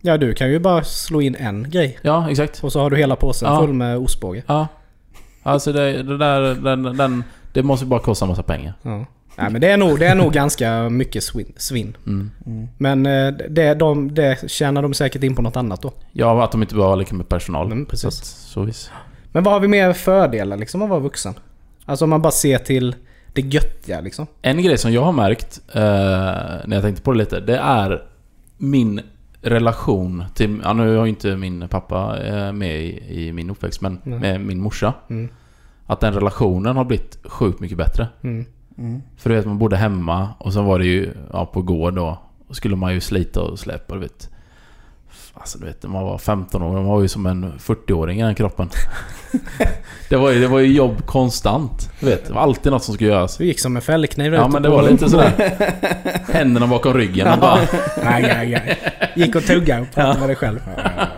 [0.00, 1.98] Ja, du kan ju bara slå in en grej.
[2.02, 2.64] Ja, exakt.
[2.64, 3.60] Och så har du hela påsen Ja.
[3.60, 4.42] full med ostbåge.
[4.46, 4.68] Ja.
[5.42, 8.74] Alltså det, det där, den, den, Det måste bara kosta en massa pengar.
[8.82, 9.06] Ja.
[9.36, 11.52] Nej, men det är nog, det är nog ganska mycket svinn.
[11.56, 11.96] svinn.
[12.06, 12.30] Mm.
[12.78, 15.92] Men eh, det, de, det tjänar de säkert in på något annat då.
[16.12, 17.66] Ja, att de inte behöver lika med personal.
[17.66, 18.14] Mm, precis.
[18.14, 18.90] Så, så visst.
[19.32, 21.34] Men vad har vi mer fördelar liksom att vara vuxen?
[21.84, 22.94] Alltså om man bara ser till
[23.32, 24.26] det göttiga liksom.
[24.42, 25.82] En grej som jag har märkt eh,
[26.66, 28.02] när jag tänkte på det lite, det är
[28.58, 29.00] min
[29.42, 30.60] relation till...
[30.64, 34.18] Ja, nu har ju inte min pappa eh, med i, i min uppväxt, men Nej.
[34.18, 34.94] med min morsa.
[35.10, 35.28] Mm.
[35.86, 38.08] Att den relationen har blivit sjukt mycket bättre.
[38.22, 38.44] Mm.
[38.78, 39.02] Mm.
[39.16, 42.18] För du vet, man bodde hemma och så var det ju ja, på gård då.
[42.48, 44.30] Och skulle man ju slita och släpa, du vet.
[45.40, 48.22] Alltså du vet, när man var 15 år, man var ju som en 40-åring i
[48.22, 48.68] den kroppen.
[50.08, 51.90] det, var ju, det var ju jobb konstant.
[52.00, 53.36] Du vet, det var alltid något som skulle göras.
[53.36, 55.32] Du gick som en fällkniv Ja men det var lite sådär.
[56.32, 57.56] Händerna bakom ryggen och bara...
[58.04, 58.78] Nej, nej, nej.
[59.16, 60.60] Gick och tuggade och pratade med dig själv.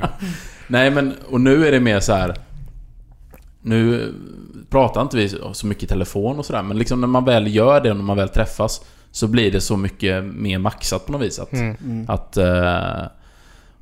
[0.66, 2.34] Nej men, och nu är det mer så här.
[3.62, 4.12] Nu
[4.70, 7.80] pratar inte vi så mycket i telefon och sådär, men liksom när man väl gör
[7.80, 11.22] det och när man väl träffas så blir det så mycket mer maxat på något
[11.22, 11.38] vis.
[11.38, 11.76] Att, Mm.
[11.84, 12.04] Mm.
[12.08, 12.44] att, och,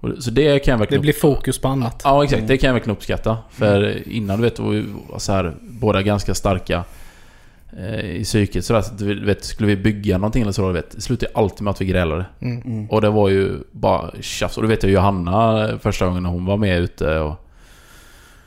[0.01, 1.03] så det kan jag Det verkligen...
[1.03, 2.01] blir fokus på annat.
[2.05, 3.39] Ja exakt, det kan jag verkligen uppskatta.
[3.51, 4.85] För innan du vet, var vi
[5.19, 6.85] så här, båda ganska starka
[7.79, 8.65] eh, i psyket.
[8.65, 11.63] Så att, du vet, skulle vi bygga någonting eller så, du vet, det slutade alltid
[11.63, 12.25] med att vi grälade.
[12.41, 12.63] Mm.
[12.63, 12.91] Mm.
[12.91, 14.57] Och det var ju bara tjafs.
[14.57, 17.47] Och du vet jag Johanna första gången när hon var med ute och...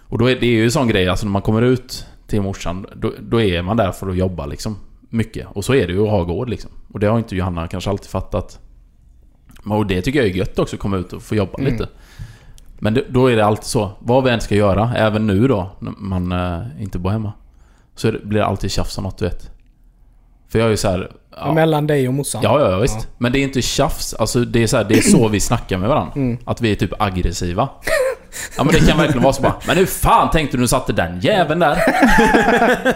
[0.07, 2.41] Och då är det är ju en sån grej, alltså när man kommer ut till
[2.41, 4.77] morsan, då, då är man där för att jobba liksom.
[5.09, 5.47] Mycket.
[5.53, 6.71] Och så är det ju att ha gård liksom.
[6.93, 8.59] Och det har inte Johanna kanske alltid fattat.
[9.65, 11.71] Och det tycker jag är gött också, att komma ut och få jobba Mm.
[11.71, 11.87] lite.
[12.79, 15.71] Men det, då är det alltid så, vad vi än ska göra, även nu då,
[15.79, 17.33] när man eh, inte bor hemma.
[17.95, 19.49] Så det, blir det alltid tjafs om något du vet.
[20.49, 22.41] För jag är ju så här, ja, Mellan dig och morsan.
[22.43, 22.97] Ja, ja, visst.
[22.99, 23.05] Ja.
[23.17, 24.13] Men det är inte tjafs.
[24.13, 26.13] Alltså, det, är så här, det är så vi snackar med varandra.
[26.15, 26.37] Mm.
[26.45, 27.69] Att vi är typ aggressiva.
[28.57, 30.67] Ja men det kan verkligen vara så bara Men hur fan tänkte du när du
[30.67, 31.77] satte den jäveln där?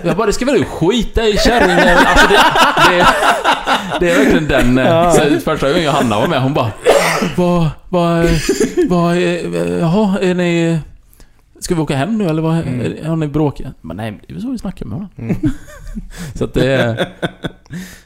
[0.04, 1.98] Jag bara, det ska väl du skita i kärringen?
[1.98, 2.40] Alltså det,
[2.90, 3.06] det,
[4.00, 4.78] det är verkligen den...
[4.78, 5.12] Ja.
[5.12, 6.72] Så första gången Hanna var med, hon bara
[7.36, 8.26] Vad, vad,
[8.90, 9.18] vad,
[9.80, 10.80] jaha, är ni...
[11.60, 13.06] Ska vi åka hem nu eller vad, Mm.
[13.06, 13.68] har ni bråkat?
[13.82, 15.16] Men nej, det är väl så vi snackar med varandra.
[15.18, 15.36] Mm.
[16.36, 17.08] Så att det.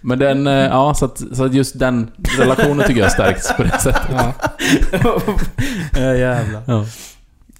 [0.01, 3.53] Men den, eh, ja så att, så att just den relationen tycker jag har stärkts
[3.57, 4.01] på det sättet.
[4.11, 4.33] Ja.
[5.95, 6.61] Ja jävlar.
[6.67, 6.85] Ja.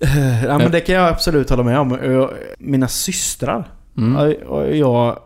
[0.46, 1.98] Ja men det kan jag absolut hålla med om.
[2.60, 4.16] Mina systrar Mm.
[4.48, 5.20] Och jag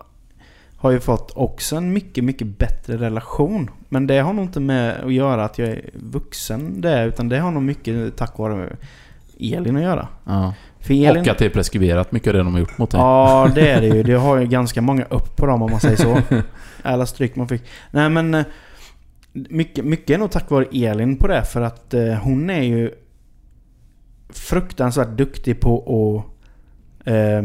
[0.78, 3.70] har ju fått också en mycket, mycket bättre relation.
[3.90, 7.40] Men det har nog inte med att göra att jag är vuxen det, utan det
[7.40, 8.76] har nog mycket tack vare
[9.40, 10.08] Elin att göra.
[10.26, 10.54] Ja.
[10.88, 11.22] Elin...
[11.22, 13.00] Och att det är preskriberat mycket av det de har gjort mot dig.
[13.00, 14.04] Ja, det är det ju.
[14.04, 16.22] Det har ju ganska många upp på dem om man säger så.
[16.84, 17.64] Alla stryk man fick.
[17.92, 18.34] Nej men...
[18.34, 18.44] eh,
[19.50, 22.92] Mycket, mycket är nog tack vare Elin på det för att eh, hon är ju
[24.30, 27.44] fruktansvärt duktig på att eh,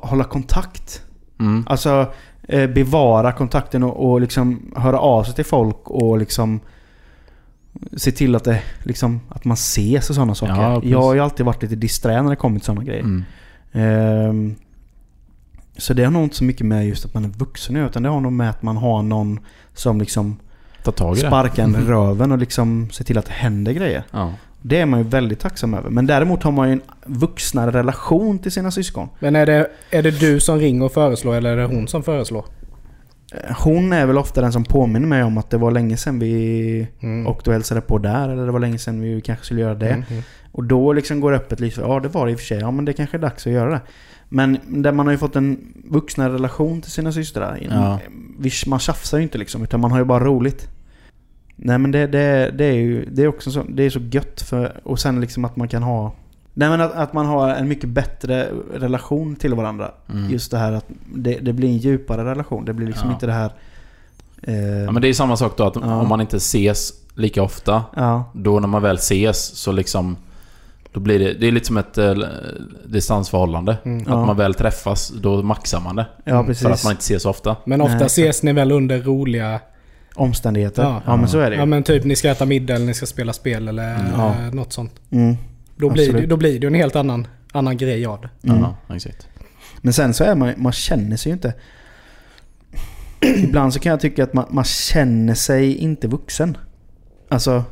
[0.00, 1.02] hålla kontakt.
[1.40, 1.64] Mm.
[1.66, 2.12] Alltså
[2.48, 6.60] eh, bevara kontakten och, och liksom höra av sig till folk och liksom
[7.96, 10.62] se till att, det, liksom, att man ses och sådana saker.
[10.62, 13.02] Ja, jag har ju alltid varit lite disträ när det kommit sådana grejer.
[13.02, 13.24] Mm.
[13.72, 14.54] Ehm,
[15.76, 18.02] så det har nog inte så mycket med just att man är vuxen nu, utan
[18.02, 19.40] det har nog med att man har någon
[19.74, 20.36] som liksom
[20.82, 21.26] Ta tag i det.
[21.26, 24.04] sparkar en i röven och liksom ser till att det händer grejer.
[24.10, 24.32] Ja.
[24.62, 25.90] Det är man ju väldigt tacksam över.
[25.90, 29.08] Men däremot har man ju en vuxnare relation till sina syskon.
[29.18, 32.02] Men är det, är det du som ringer och föreslår eller är det hon som
[32.02, 32.44] föreslår?
[33.34, 36.18] Eh, Hon är väl ofta den som påminner mig om att det var länge sedan
[36.18, 37.26] vi Mm.
[37.26, 39.88] åkte och hälsade på där, eller det var länge sedan vi kanske skulle göra det.
[39.88, 40.22] Mm, mm.
[40.52, 42.46] Och då liksom går det öppet lite för, ja det var det i och för
[42.46, 43.80] sig, ja men det kanske är dags att göra det.
[44.28, 47.58] Men där man har ju fått en vuxnare relation till sina systrar.
[47.70, 47.98] Ja.
[48.66, 50.68] Man tjafsar ju inte liksom, utan man har ju bara roligt.
[51.62, 54.42] Nej men det, det, det är ju det är också så, det är så gött
[54.42, 56.12] för, och sen liksom att man kan ha
[56.54, 59.90] Nej men att, att man har en mycket bättre relation till varandra.
[60.12, 60.30] Mm.
[60.30, 60.84] Just det här att
[61.14, 62.64] det, det blir en djupare relation.
[62.64, 63.14] Det blir liksom Ja.
[63.14, 63.52] inte det här...
[64.42, 64.54] Eh,
[64.84, 66.00] ja men det är samma sak då att Ja.
[66.00, 70.16] om man inte ses lika ofta ja, Då när man väl ses så liksom
[70.92, 72.14] Då blir det, det är lite som ett eh,
[72.86, 73.76] distansförhållande.
[73.84, 74.00] Mm.
[74.00, 74.26] Att Ja.
[74.26, 76.06] man väl träffas, då maxar man det.
[76.24, 76.62] ja precis.
[76.62, 77.56] För att man inte ses så ofta.
[77.64, 79.60] Men ofta Nej, ses ni väl under roliga...
[80.14, 80.82] Omständigheter.
[80.82, 81.02] Ja.
[81.06, 81.60] Ja, men så är det ju.
[81.62, 84.34] Ja men typ ni ska äta middag eller ni ska spela spel eller Ja.
[84.46, 84.92] eh, något sånt.
[85.10, 85.36] Mm.
[85.76, 88.48] Då blir, det, då blir det en helt annan, annan grej av det.
[88.48, 88.62] Mm.
[88.62, 89.28] Ja, exakt.
[89.80, 91.54] Men sen så är man, man känner sig ju inte...
[93.20, 96.56] Ibland så kan jag tycka att man, man känner sig inte vuxen.
[97.28, 97.64] Alltså...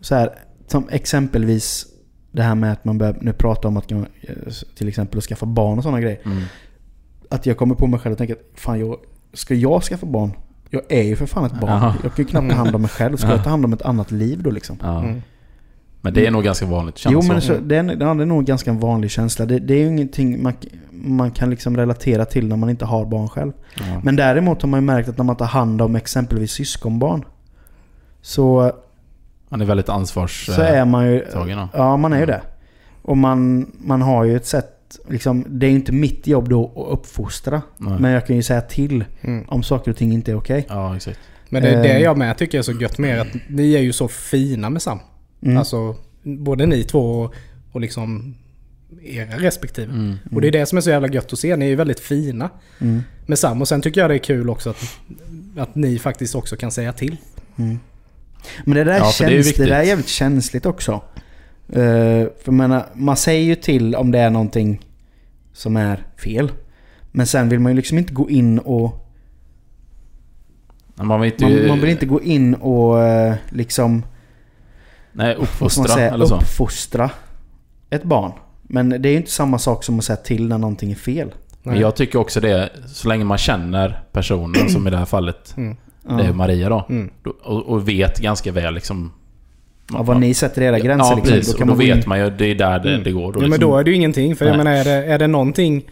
[0.00, 0.34] Så här,
[0.66, 1.86] som exempelvis
[2.32, 3.98] det här med att man börjar nu prata om att eh,
[4.76, 6.20] till exempel att skaffa barn och sådana grejer.
[6.24, 6.42] Mm.
[7.28, 8.96] Att jag kommer på mig själv och tänker att fan, jag,
[9.32, 10.32] ska jag skaffa barn?
[10.70, 11.70] Jag är ju för fan ett barn.
[11.70, 11.94] Jaha.
[12.02, 13.16] Jag kan ju knappt ta hand om mig själv.
[13.16, 13.34] Ska Ja.
[13.34, 14.78] jag ta hand om ett annat liv då liksom?
[14.82, 14.98] Ja.
[15.02, 15.22] Mm.
[16.00, 18.22] Men det är nog ganska vanligt att känna Jo men så, det, är, ja, det
[18.22, 19.46] är nog en ganska vanlig känsla.
[19.46, 20.52] Det, det är ju ingenting man,
[20.90, 23.52] man kan liksom relatera till när man inte har barn själv.
[23.78, 24.00] Ja.
[24.02, 27.24] Men däremot har man ju märkt att när man tar hand om exempelvis syskonbarn.
[28.22, 28.72] Så,
[29.48, 30.56] Man är väldigt ansvarstagen.
[30.56, 31.24] så är man ju...
[31.34, 31.68] då.
[31.74, 32.40] Ja, man är ju det.
[33.02, 34.76] Och man, man har ju ett sätt...
[35.08, 37.62] Liksom, det är ju inte mitt jobb då att uppfostra.
[37.76, 37.98] Nej.
[38.00, 39.44] Men jag kan ju säga till Mm.
[39.48, 40.66] om saker och ting inte är okej.
[40.68, 41.18] Ja, exakt.
[41.48, 41.98] Men det är det Eh.
[42.02, 44.82] jag med tycker är så gött med er, att ni är ju så fina med
[44.82, 44.98] Sam.
[45.42, 45.56] Mm.
[45.56, 47.34] Alltså både ni två och,
[47.72, 48.34] och liksom
[49.02, 49.92] era respektive.
[49.92, 50.16] Mm.
[50.32, 51.56] Och det är det som är så jävla gött att se.
[51.56, 53.02] Ni är ju väldigt fina Mm.
[53.26, 53.60] med Sam.
[53.60, 54.84] Och sen tycker jag det är kul också att,
[55.56, 57.16] att ni faktiskt också kan säga till.
[57.56, 57.78] Mm.
[58.64, 59.68] Men det där, Ja, för det är ju känns, det, viktigt.
[59.68, 61.02] där är jävligt känsligt också.
[61.72, 64.80] Eh, för jag menar, man säger ju till om det är någonting
[65.52, 66.52] som är fel.
[67.10, 69.06] Men sen vill man ju liksom inte gå in och...
[70.94, 71.44] Man vill inte...
[71.44, 74.02] Man, man vill inte gå in och eh, liksom...
[75.12, 76.14] Nej, uppfostra säga?
[76.14, 76.36] eller så.
[76.36, 77.10] Uppfostra
[77.90, 78.32] ett barn.
[78.62, 81.34] Men det är ju inte samma sak som att säga till när någonting är fel.
[81.62, 85.54] Men jag tycker också det, så länge man känner personen, som i det här fallet,
[85.56, 86.22] Mm.
[86.22, 86.86] Det är Maria då.
[86.88, 87.10] Mm.
[87.42, 89.12] Och vet ganska väl liksom...
[89.92, 91.32] Ja, vad ni sätter era gränser Ja, liksom.
[91.34, 91.46] precis.
[91.46, 93.02] Då och kan då man vet man ju, det är där det, Mm.
[93.04, 93.32] det går.
[93.32, 93.70] Då, Ja, men liksom.
[93.70, 94.36] då är det ju ingenting.
[94.36, 95.90] För jag menar, är det, är det någonting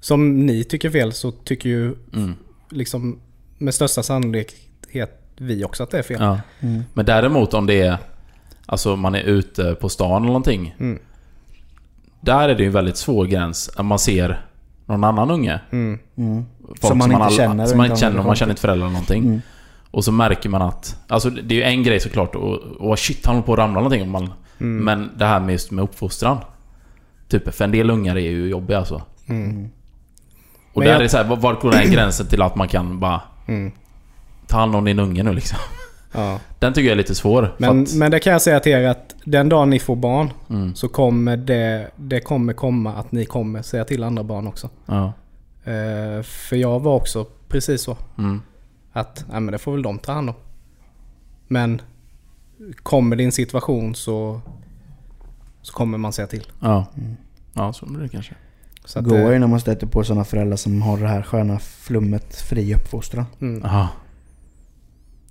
[0.00, 2.34] som ni tycker fel så tycker ju Mm.
[2.70, 3.18] liksom
[3.58, 6.16] med största sannolikhet vi också att det är fel.
[6.20, 6.40] Ja.
[6.60, 6.82] Mm.
[6.94, 7.96] Men däremot om det är...
[8.66, 10.74] Alltså man är ute på stan eller någonting.
[10.78, 10.98] Mm.
[12.20, 13.70] Där är det ju en väldigt svår gräns.
[13.76, 14.40] Om man ser
[14.86, 15.60] någon annan unge.
[15.72, 15.98] Mm.
[16.16, 16.44] Mm.
[16.66, 17.66] Folk Som man inte all- känner.
[17.66, 19.40] Som man inte inte känner, och man känner inte föräldrar eller någonting.
[19.90, 20.96] Och så märker man att...
[21.08, 23.74] Alltså det är ju en grej såklart och, och shit han håller på att ramla
[23.74, 24.02] någonting.
[24.02, 24.84] om Man, Mm.
[24.84, 26.38] Men det här med just med uppfostran.
[27.28, 29.02] Typ för en del ungar är ju jobbiga alltså.
[29.26, 29.68] Mm.
[30.72, 32.68] Och Men där jag- är det så här, var- går den gränsen till att man
[32.68, 33.72] kan bara Mm.
[34.46, 35.58] ta hand om din unge nu liksom?
[36.12, 36.38] Ja.
[36.58, 37.54] Den tycker jag är lite svår.
[37.58, 40.30] Men, att, men det kan jag säga till er att den dagen ni får barn
[40.50, 44.68] mm, så kommer det, det kommer komma att ni kommer säga till andra barn också.
[44.86, 45.12] ja,
[45.64, 47.96] Eh, för jag var också precis så.
[48.18, 48.42] mm,
[48.96, 50.34] Att nej, men det får väl de ta hand om.
[51.48, 51.82] Men
[52.82, 54.40] kommer din situation så,
[55.62, 56.46] så kommer man säga till.
[56.60, 56.86] ja.
[56.96, 57.16] Mm.
[57.52, 58.34] Ja, så blir det kanske.
[58.84, 61.58] Så att, Går ju när man stöter på sådana föräldrar som har det här sköna
[61.58, 63.24] flummet fri uppfostran.
[63.40, 63.60] mm.
[63.64, 63.88] Jaha.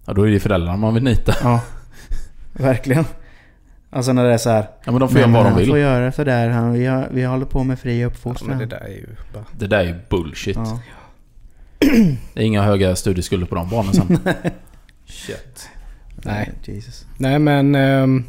[0.05, 1.35] Ja, då är det ju föräldrarna man vill nita.
[1.43, 1.61] Ja,
[2.53, 3.05] verkligen.
[3.89, 4.69] Alltså när det är så här.
[4.83, 5.81] Ja, men de får göra vad de Han får vill.
[5.81, 6.49] göra sådär.
[6.49, 8.49] Han, vi, har, vi håller på med fri Ja, uppfostran.
[8.49, 9.43] men det där är ju bara...
[9.51, 10.55] Det där är ju bullshit.
[10.57, 10.79] Ja.
[12.33, 14.19] Det är inga höga studieskulder på de barnen sen.
[15.05, 15.69] Shit.
[16.15, 16.51] Nej.
[16.63, 17.05] Jesus.
[17.17, 17.75] Nej men...
[17.75, 18.23] ehm,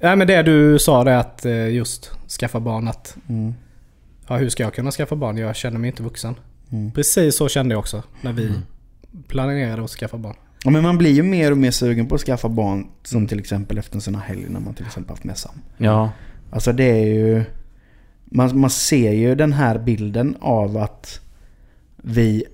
[0.00, 2.10] nej men det du sa det att eh, just
[2.40, 3.16] skaffa barn att...
[3.28, 3.54] Mm.
[4.28, 5.36] Ja hur ska jag kunna skaffa barn?
[5.36, 6.34] Jag känner mig inte vuxen.
[6.72, 6.92] Mm.
[6.92, 8.60] Precis så kände jag också när vi Mm.
[9.28, 10.34] planerade att skaffa barn.
[10.64, 12.86] Ja, men man blir ju mer och mer sugen på att skaffa barn.
[13.02, 15.54] Som till exempel efter en sån här helg när man till exempel haft med Sam.
[15.76, 16.10] Ja.
[16.50, 17.44] Alltså det är ju...
[18.24, 21.20] Man, man ser ju den här bilden av att
[22.04, 22.44] vi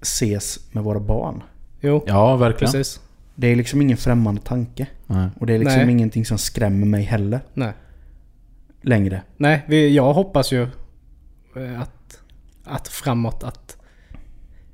[0.00, 1.42] ses med våra barn.
[1.80, 2.72] Jo, Ja, verkligen.
[2.72, 3.00] precis.
[3.34, 4.86] Det är liksom ingen främmande tanke.
[5.06, 5.28] Nej.
[5.40, 5.90] Och det är liksom Nej.
[5.90, 7.72] ingenting som skrämmer mig heller Nej.
[8.82, 9.22] längre.
[9.36, 10.62] Nej, vi, jag hoppas ju
[11.56, 12.20] eh, att,
[12.64, 13.76] att framåt att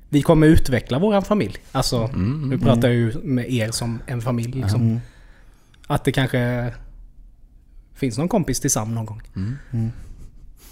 [0.09, 1.57] vi kommer utveckla våran familj.
[1.71, 2.59] Alltså, Mm, nu mm.
[2.59, 4.81] pratar jag ju med er som en familj liksom.
[4.81, 4.99] Mm.
[5.87, 6.73] Att det kanske
[7.93, 9.21] finns någon kompis till Sam någon gång.
[9.35, 9.91] Mm.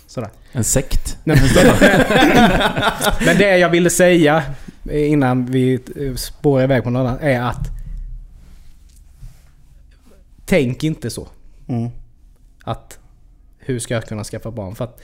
[0.09, 0.29] Mm.
[0.29, 0.29] Sådär.
[0.51, 1.17] En sekt.
[1.23, 1.37] Men,
[3.25, 4.43] men det jag ville säga
[4.91, 7.69] innan vi eh, spårar iväg på något annat är att
[10.45, 11.27] Tänk inte så.
[11.67, 11.89] Mm.
[12.63, 12.99] Att
[13.57, 14.75] hur ska jag kunna skaffa barn?
[14.75, 15.01] För att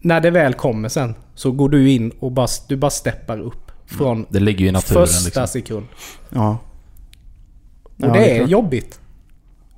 [0.00, 3.72] när det väl kommer sen så går du in och bara, du bara steppar upp
[3.86, 5.46] från Det ligger ju i naturen första liksom.
[5.46, 5.86] sekund.
[6.28, 6.58] Ja.
[7.82, 8.50] Och Ja, det är klart.
[8.50, 9.00] jobbigt.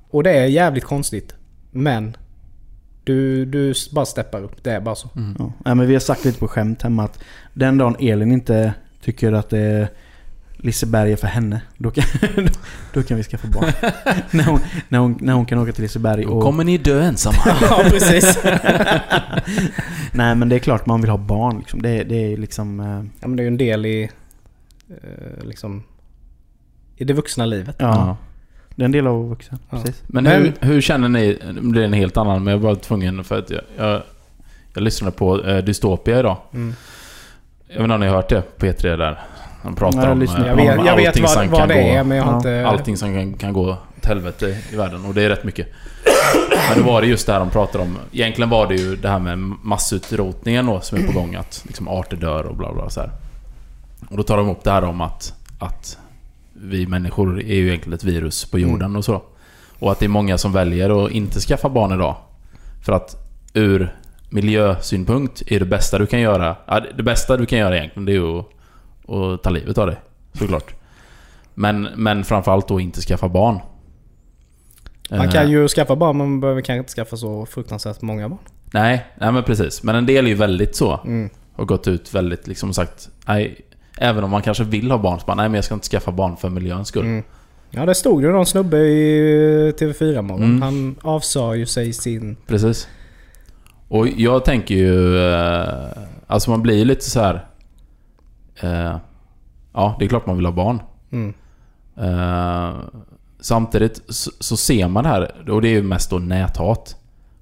[0.09, 1.35] Och det är jävligt konstigt.
[1.71, 2.17] Men
[3.03, 4.63] du, du bara steppar upp.
[4.63, 5.09] Det är bara så.
[5.15, 5.35] Mm.
[5.65, 5.75] Ja.
[5.75, 7.19] Men vi har sagt lite på skämt hemma att
[7.53, 9.87] den dagen Elin inte tycker att det är
[10.63, 12.03] Liseberg är för henne, då kan,
[12.93, 13.71] då kan vi skaffa barn.
[14.31, 16.43] när, hon, när, hon, när hon kan åka till Liseberg Då och...
[16.43, 17.37] kommer ni dö ensamma.
[17.61, 18.37] ja, precis.
[20.11, 21.81] Nej men det är klart man vill ha barn liksom.
[21.81, 22.79] Det, det är liksom...
[22.79, 22.85] eh,
[23.21, 24.09] Ja, men det är ju en del i...
[24.89, 25.83] eh, liksom...
[26.95, 27.75] I det vuxna livet.
[27.79, 28.17] Ja,
[28.75, 29.59] Det är en del av vuxen.
[29.69, 29.77] Ja.
[29.77, 30.03] Precis.
[30.07, 31.39] Men, Men- hur, hur känner ni?
[31.53, 33.61] Nu blir det en helt annan, men jag var tvungen för att jag...
[33.77, 34.01] Jag,
[34.73, 36.37] jag lyssnade på eh, Dystopia idag.
[36.53, 36.75] Mm.
[37.67, 39.19] Jag vet inte om ni har hört det på P3 där?
[39.63, 41.67] De pratar jag om, eh, Jag vet, om jag vet allting vad, som vad kan
[41.69, 42.67] det gå, är men jag har inte...
[42.67, 45.05] Allting som kan, kan gå åt helvete i världen.
[45.05, 45.67] Och det är rätt mycket.
[46.69, 47.97] Men då var det just det här de pratade om.
[48.11, 51.35] Egentligen var det ju det här med massutrotningen då som är på gång.
[51.35, 53.09] Att liksom arter dör och bla bla så här.
[54.09, 55.97] Och då tar de upp det här om att, att
[56.63, 59.21] vi människor är ju egentligen ett virus på jorden och så.
[59.79, 62.15] Och att det är många som väljer att inte skaffa barn idag.
[62.85, 63.15] För att
[63.53, 63.95] ur
[64.29, 66.55] miljösynpunkt är det bästa du kan göra...
[66.67, 68.45] Ja, det- bästa du kan göra egentligen det är att,
[69.09, 69.97] att ta livet av dig.
[70.33, 70.73] Såklart.
[71.53, 73.59] Men, men framförallt då inte skaffa barn.
[75.09, 78.29] Man Eh, kan ju skaffa barn men man behöver kanske inte skaffa så fruktansvärt många
[78.29, 78.39] barn.
[78.73, 79.83] Nej, nej men precis.
[79.83, 80.99] Men en del är ju väldigt så.
[81.05, 81.29] Mm.
[81.55, 83.09] Och gått ut väldigt liksom sagt...
[83.27, 83.61] Nej,
[83.97, 86.11] även om man kanske vill ha barn så bara, nej men jag ska inte skaffa
[86.11, 87.05] barn för miljöns skull.
[87.05, 87.23] Mm.
[87.75, 90.43] Ja det stod ju någon snubbe i TV4 morgon.
[90.43, 90.61] Mm.
[90.61, 92.35] Han avsade ju sig sin...
[92.47, 92.87] Precis.
[93.87, 95.17] Och jag tänker ju...
[95.17, 95.87] Eh,
[96.27, 97.45] alltså man blir ju lite så här.
[98.61, 98.97] Eh,
[99.73, 100.81] ja, det är klart man vill ha barn.
[101.11, 101.33] Mm.
[101.97, 102.75] Eh,
[103.39, 106.95] samtidigt så, så ser man här, och det är ju mest då näthat.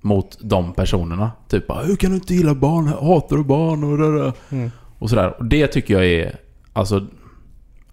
[0.03, 1.31] Mot de personerna.
[1.47, 2.87] Typ bara, Hur kan du inte gilla barn?
[2.87, 3.83] Hatar du barn?
[3.83, 4.33] Och, det där.
[4.49, 4.71] Mm.
[5.01, 5.35] Och sådär.
[5.39, 6.35] Och det tycker jag är...
[6.73, 7.07] Alltså...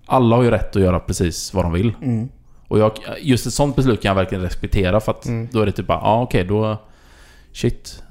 [0.07, 1.95] Alla har ju rätt att göra precis vad de vill.
[2.03, 2.29] Mm.
[2.69, 5.49] Och jag, just ett sånt beslut kan jag verkligen respektera för att Mm.
[5.53, 6.77] då är det typ bara, ja okej då...
[7.53, 8.03] Shit.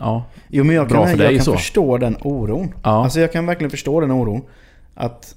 [0.00, 0.24] Ja.
[0.48, 1.52] Jo men jag kan, jag kan så.
[1.52, 2.74] förstå den oron.
[2.82, 2.90] Ja.
[3.04, 4.42] Alltså jag kan verkligen förstå den oron.
[4.94, 5.34] Att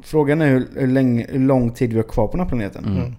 [0.00, 2.84] Frågan är hur, hur, länge, hur lång tid vi har kvar på den här planeten.
[2.84, 3.14] Mm.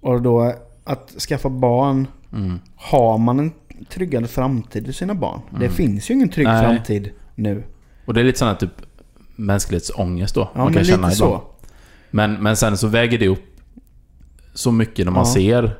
[0.00, 0.54] Och då
[0.84, 2.06] att skaffa barn.
[2.32, 2.58] Mm.
[2.76, 3.52] Har man en
[3.88, 5.40] tryggande framtid för sina barn?
[5.60, 6.64] Det finns ju ingen trygg Nej.
[6.64, 7.62] framtid nu.
[8.04, 8.70] Och det är lite sån här typ
[9.36, 10.40] mänsklighetsångest då.
[10.40, 11.24] Ja man men kan lite känna så.
[11.24, 11.42] ibland.
[12.10, 13.44] Men, men sen så väger det upp
[14.54, 15.32] så mycket när man Ja.
[15.34, 15.76] ser.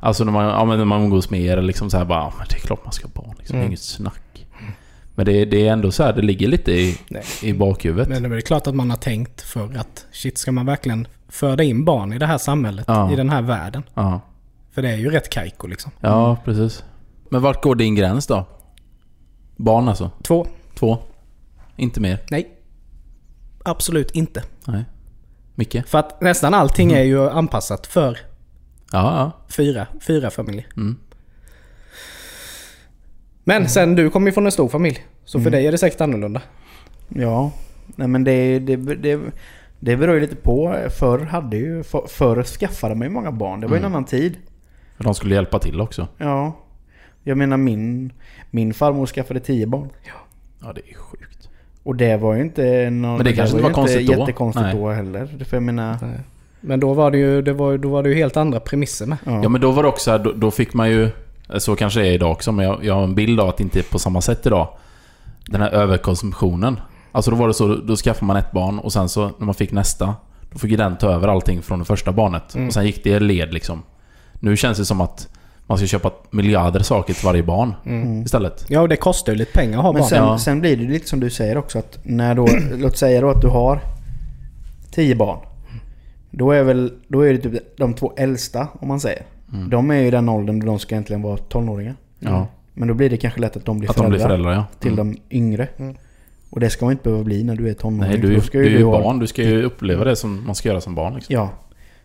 [0.00, 2.32] Alltså när man, ja, men när man umgås med er liksom så här bara, ja,
[2.38, 3.34] men det är klart man ska ha barn.
[3.38, 3.66] Liksom, Mm.
[3.68, 4.46] Inget snack.
[5.14, 7.22] Men det, det är ändå så här, det ligger lite i, Nej.
[7.42, 8.08] i bakhuvudet.
[8.08, 11.08] Men det är väl klart att man har tänkt för att shit ska man verkligen
[11.28, 12.84] föda in barn i det här samhället?
[12.88, 13.12] Ja.
[13.12, 13.82] I den här världen?
[13.94, 14.20] Ja.
[14.72, 15.92] För det är ju rätt kajko liksom.
[16.00, 16.84] ja, precis.
[17.28, 18.46] Men vart går din gräns då?
[19.56, 20.10] Barn alltså?
[20.22, 20.46] Två.
[20.74, 20.98] Två?
[21.76, 22.18] Inte mer?
[22.30, 22.56] Nej.
[23.64, 24.42] Absolut inte.
[24.66, 24.84] Nej.
[25.54, 25.86] Micke?
[25.86, 28.18] För att nästan allting är ju anpassat för
[28.92, 29.44] Ja, ja.
[29.56, 30.66] fyra, fyra familjer.
[30.76, 30.96] Mm.
[33.44, 35.06] Men sen du kommer ju från en stor familj.
[35.24, 36.42] Så för dig är det säkert annorlunda.
[37.08, 37.50] Ja.
[37.96, 39.20] Nej men det, det, det,
[39.80, 40.76] det beror ju lite på.
[40.98, 41.82] Förr hade ju...
[41.82, 43.60] för- Förr skaffade man ju många barn.
[43.60, 43.92] Det var ju en Mm.
[43.96, 44.36] annan tid.
[44.96, 46.08] För de skulle hjälpa till också.
[46.18, 46.56] Ja.
[47.22, 48.12] Jag menar min,
[48.50, 49.90] min farmor skaffade tio barn.
[50.62, 51.33] Ja, det är sjukt.
[51.84, 54.12] Och det var ju inte någon, Men det kanske var inte var konstigt då.
[54.12, 54.74] jättekonstigt Nej.
[54.74, 55.44] då heller.
[55.44, 55.96] För jag menar...
[56.60, 59.18] Men då var det ju, det var, då var det ju helt andra premisser med.
[59.24, 59.40] Ja.
[59.42, 61.10] Ja men då var det också här, då, då fick man ju...
[61.58, 63.62] Så kanske det är idag också, men jag, jag har en bild av att det
[63.62, 64.68] inte är på samma sätt idag.
[65.46, 66.80] Den här överkonsumtionen.
[67.12, 69.54] Alltså då var det så, då skaffade man ett barn och sen så när man
[69.54, 70.14] fick nästa,
[70.52, 72.54] då fick ju den ta över allting från det första barnet.
[72.54, 72.66] Mm.
[72.66, 73.82] Och sen gick det i led liksom.
[74.40, 75.28] Nu känns det som att
[75.66, 78.22] man ska köpa miljarder saker till varje barn Mm.
[78.22, 78.64] istället.
[78.68, 80.08] Ja, och det kostar ju lite pengar att ha Men barn.
[80.08, 80.38] sen, Ja.
[80.38, 82.46] sen blir det lite som du säger också att när då,
[82.78, 83.80] låt säga då att du har
[84.90, 85.38] 10 barn.
[86.30, 89.22] Då är väl, då är det typ de två äldsta om man säger.
[89.52, 89.70] Mm.
[89.70, 91.94] De är ju i den åldern då de ska egentligen vara tonåringar.
[92.18, 92.46] Ja.
[92.74, 94.64] Men då blir det kanske lätt att de blir Att de föräldrar, blir föräldrar ja.
[94.80, 95.12] till Mm.
[95.30, 95.68] de yngre.
[95.76, 95.94] Mm.
[96.50, 98.10] Och det ska man inte behöva bli när du är tonåring.
[98.10, 99.18] Nej, du, ska du är ju barn.
[99.18, 101.14] Du ska ju uppleva det som man ska göra som barn.
[101.14, 101.34] Liksom.
[101.34, 101.48] Ja.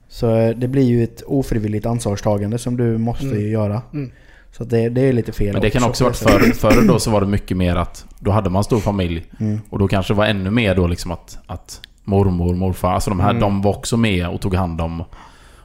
[0.10, 3.39] Så eh, det blir ju ett ofrivilligt ansvarstagande som du måste Mm.
[3.39, 3.82] ju göra.
[3.93, 4.12] Mm.
[4.51, 6.39] Så det, det är lite fel Men det kan också varit förr.
[6.53, 9.26] Förr då så var det mycket mer att då hade man stor familj.
[9.39, 9.60] Mm.
[9.70, 13.20] Och då kanske det var ännu mer då liksom att, att mormor, morfar, alltså de
[13.20, 13.41] här, Mm.
[13.41, 15.01] de var också med och tog hand om.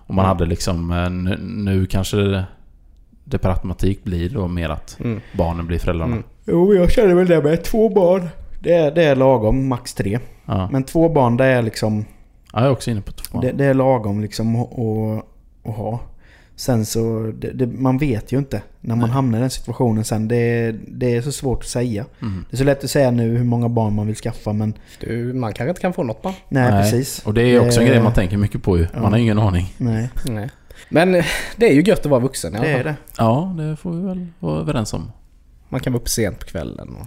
[0.06, 0.28] Och man Mm.
[0.36, 2.44] hade liksom, eh, nu, nu kanske det,
[3.24, 5.20] det per automatik blir då mer att Mm.
[5.32, 6.12] barnen blir föräldrarna.
[6.12, 6.24] Mm.
[6.46, 7.64] Jo, jag känner väl det med.
[7.64, 8.28] Två barn.
[8.60, 10.18] Det är, det är lagom, max tre.
[10.46, 10.68] Ja.
[10.72, 12.04] Men två barn det är liksom...
[12.54, 13.40] ja, jag är också inne på två.
[13.40, 15.24] Det, det är lagom liksom att,
[15.76, 16.00] ha.
[16.56, 19.14] Sen så, det, det, man vet ju inte när man Nej.
[19.14, 20.28] hamnar i den situationen sen.
[20.28, 22.04] Det, det är så svårt att säga.
[22.22, 22.44] Mm.
[22.50, 25.32] Det är så lätt att säga nu hur många barn man vill skaffa men Du,
[25.32, 26.34] man kanske inte kan få något barn.
[26.48, 26.82] nej, Nej.
[26.82, 27.26] precis.
[27.26, 28.82] Och det är också en grej man tänker mycket på ju.
[28.92, 29.08] Man ja.
[29.08, 29.74] har ingen aning.
[29.78, 30.50] Nej, Nej.
[30.88, 31.24] Men eh,
[31.56, 32.80] det är ju gött att vara vuxen i alla det fall.
[32.80, 32.96] är det.
[33.18, 35.12] Ja, det får vi väl vara överens om.
[35.68, 36.96] Man kan vara uppe sent på kvällen.
[37.00, 37.06] Och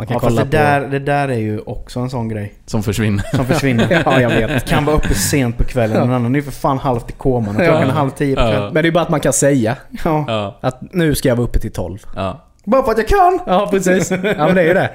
[0.00, 2.52] man kan Ja, fast kolla det, där, det där är ju också en sån grej
[2.66, 3.24] Som försvinner.
[3.36, 3.86] som försvinner.
[3.86, 3.94] på...
[4.10, 4.64] Ja, jag vet.
[4.68, 6.00] Kan vara uppe sent på kvällen.
[6.00, 7.92] Den andra är ju för fan halvt i koman och klockan är Ja.
[7.92, 8.50] halv tio på Ja.
[8.50, 8.74] kvällen.
[8.74, 10.24] Men det är bara att man kan säga Ja.
[10.28, 10.58] Ja.
[10.60, 11.98] att nu ska jag vara uppe till 12.
[12.16, 12.40] Ja.
[12.64, 13.40] Bara för att jag kan!
[13.46, 14.10] Ja, precis.
[14.10, 14.90] Ja, men det är ju det.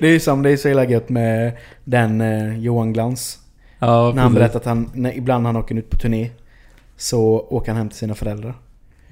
[0.00, 1.52] Det är ju som det är så illa gött med
[1.84, 3.38] den eh, Johan Glans.
[3.78, 6.30] Ja, När han berättar att han, när, ibland när han åker ut på turné
[6.96, 8.54] så åker han hem till sina föräldrar.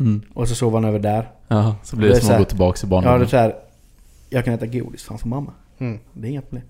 [0.01, 0.23] Mm.
[0.35, 1.29] Och så sover han över där.
[1.49, 3.29] Ja, så blir Det det, som att gå tillbaka till Ja, det är barndomen.
[3.29, 3.55] så här.
[4.33, 5.53] Jag kan äta godis framför mamma.
[5.79, 5.99] Mm.
[6.13, 6.63] Det är inga problem.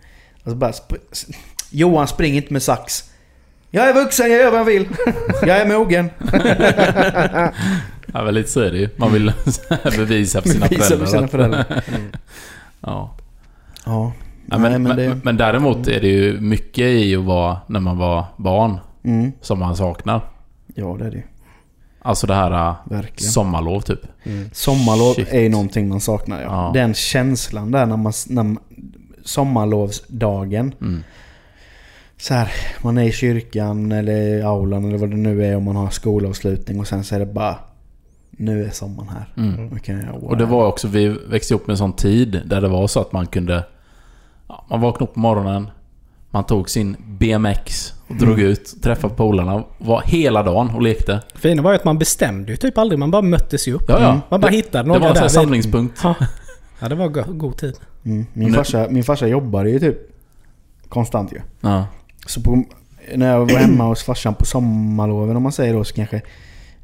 [0.45, 1.27] Alltså bara sp- s-
[1.71, 3.11] Johan springer inte med sax.
[3.71, 4.89] Jag är vuxen, jag gör vad jag vill.
[5.43, 6.11] Jag är mogen.
[8.13, 8.89] Ja, men lite så är det ju.
[8.97, 9.33] Man vill
[9.97, 11.07] bevisa för sina Visa föräldrar.
[11.07, 11.65] för sina föräldrar.
[12.81, 13.15] Ja.
[13.87, 14.13] Ja.
[14.47, 17.81] Ja, Nej, men, men, det- men däremot är det ju mycket i att vara när
[17.81, 19.33] man var barn Mm.
[19.41, 20.21] som man saknar.
[20.75, 21.23] Ja, det är det ju.
[22.05, 23.33] Alltså det här äh, Verkligen.
[23.33, 24.01] sommarlov typ.
[24.53, 25.29] Sommarlov Shit.
[25.33, 26.47] är ju någonting man saknar ja.
[26.47, 26.71] Ja.
[26.75, 28.13] Den känslan där när man...
[28.29, 28.59] När man
[29.25, 30.75] sommarlovsdagen.
[30.81, 31.03] Mm.
[32.17, 35.65] Så här, man är i kyrkan eller i aulan eller vad det nu är om
[35.65, 37.57] man har skolavslutning och sen så är det bara...
[38.31, 39.33] Nu är sommaren här.
[39.37, 39.79] Mm.
[39.79, 42.69] Kan jag, Och det var också, vi växte upp med en sån tid där det
[42.69, 43.65] var så att man kunde...
[44.49, 45.71] Ja, man vaknade upp på morgonen,
[46.35, 48.51] man tog sin BMX och drog Mm.
[48.51, 51.21] ut, träffade polarna, var hela dagen och lekte.
[51.35, 52.99] Fina var ju att man bestämde ju typ aldrig.
[52.99, 53.85] Man bara möttes ju upp.
[53.89, 54.21] Ja, ja.
[54.29, 55.35] Man bara det, hittade det några var en sån här där.
[55.35, 56.01] samlingspunkt.
[56.05, 56.15] Ja.
[56.81, 57.75] ja, det var go- god tid.
[58.05, 58.27] Mm.
[58.33, 59.97] Min, Nu- farsa, min farsa jobbade ju typ
[60.89, 61.41] konstant ju.
[61.61, 61.87] Ja.
[62.27, 62.65] Så på,
[63.15, 66.21] när jag var hemma hos farsan på sommarloven om man säger då så kanske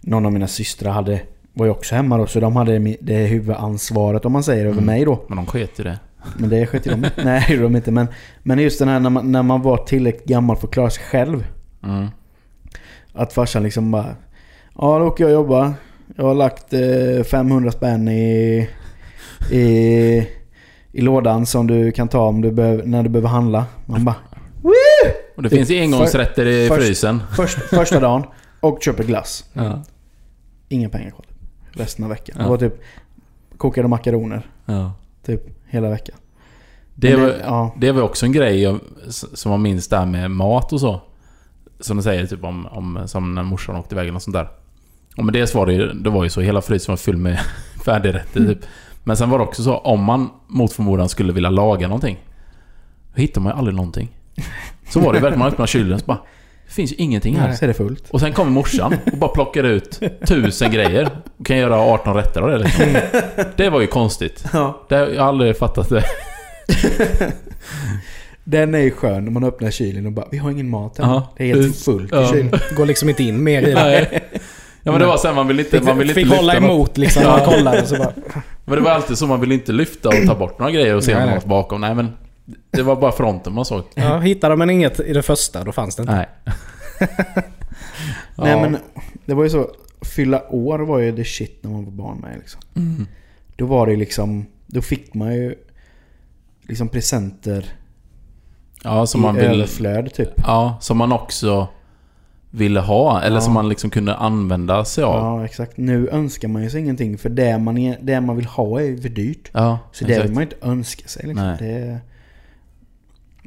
[0.01, 1.21] någon av mina systrar hade
[1.53, 4.85] var ju också hemma då så de hade det huvudansvaret om man säger över Mm.
[4.85, 5.25] mig då.
[5.29, 5.99] Men de sket i det.
[6.37, 7.91] Men det sket de Nej det gjorde de inte.
[7.91, 8.07] Men,
[8.43, 11.05] men just den här när man, när man var tillräckligt gammal för att klara sig
[11.05, 11.45] själv.
[11.83, 12.07] Mm.
[13.13, 14.17] Att farsan liksom bara
[14.75, 15.73] Ja då åker jag och jobbar.
[16.17, 18.69] Jag har lagt eh, 500 spänn i,
[19.51, 19.59] i,
[20.93, 23.67] i lådan som du kan ta om du behöver, när du behöver handla.
[23.87, 24.17] Man bara
[25.37, 27.23] Och det finns engångsrätter i först- frysen.
[27.37, 28.23] först, första dagen
[28.61, 29.45] och köper glass.
[29.53, 29.83] Ja.
[30.69, 31.25] Inga pengar kvar.
[31.73, 32.37] Resten av veckan.
[32.39, 32.45] Ja.
[32.45, 32.75] Det var typ
[33.57, 34.43] kokade makaroner.
[34.67, 34.93] Ja.
[35.29, 36.17] Typ hela veckan.
[36.95, 37.75] Det, Men var, ja.
[37.77, 41.01] det var också en grej som man minns där med mat och så.
[41.81, 44.49] Som de säger typ om, om som när morsan åkte iväg och sånt där.
[45.17, 47.41] Och men dels var det ju, det var ju så, hela frysen var full med
[47.85, 48.59] färdigrätter typ.
[49.05, 52.19] Men sen var det också så, om man mot förmodan skulle vilja laga någonting.
[53.15, 54.09] Då hittar man ju aldrig någonting.
[54.89, 56.19] Så var det verkligen, man öppnar kylen så bara...
[56.69, 57.53] Det finns ju ingenting här.
[57.53, 58.05] Så är det fullt.
[58.11, 61.11] Och sen kommer morsan och bara plockar ut tusen grejer.
[61.39, 62.87] Och kan göra 18 rätter av det liksom.
[63.57, 64.45] Det var ju konstigt.
[64.53, 64.87] Ja.
[64.89, 66.05] Det, jag har aldrig fattat det.
[68.45, 71.09] Den är ju skön när man öppnar kylen och bara Vi har ingen mat än.
[71.09, 71.33] Ja.
[71.37, 72.25] Det är helt fullt Ja.
[72.25, 72.51] i kylen.
[72.77, 74.21] Går liksom inte in mer i det.
[74.83, 75.71] Ja men det var sen man vill inte...
[75.71, 76.71] Fick, Man vill inte fick hålla lyfta något.
[76.75, 77.87] emot liksom när man kollade.
[77.87, 78.13] Så bara,
[78.65, 81.05] Men det var alltid så, man vill inte lyfta och ta bort några grejer och
[81.05, 81.35] se Nej, om nej.
[81.35, 81.81] något bakom.
[81.81, 82.13] Nej men...
[82.71, 83.83] Det var bara fronten man såg.
[83.95, 86.15] ja, hittade man inget i det första, då fanns det inte.
[86.15, 86.29] Nej.
[88.37, 88.61] Nej Ja.
[88.61, 88.77] men
[89.27, 89.71] det var ju så.
[90.03, 92.61] Fylla år var ju the shit när man var barn med liksom.
[92.77, 93.07] Mm.
[93.57, 94.47] Då var det liksom...
[94.67, 95.55] Då fick man ju
[96.63, 97.73] liksom presenter
[98.85, 99.45] Ja, som i man vill...
[99.45, 100.29] överflöd typ.
[100.37, 101.69] Ja, som man också
[102.51, 103.23] ville ha.
[103.23, 103.41] Eller Ja.
[103.41, 105.15] som man liksom kunde använda sig av.
[105.39, 105.77] Ja exakt.
[105.77, 108.85] Nu önskar man ju sig ingenting för det man, är, det man vill ha är
[108.85, 109.51] ju för dyrt.
[109.53, 110.29] Ja, Så det exakt.
[110.29, 111.47] vill man ju inte önska sig liksom.
[111.47, 111.57] Nej.
[111.59, 112.01] Det...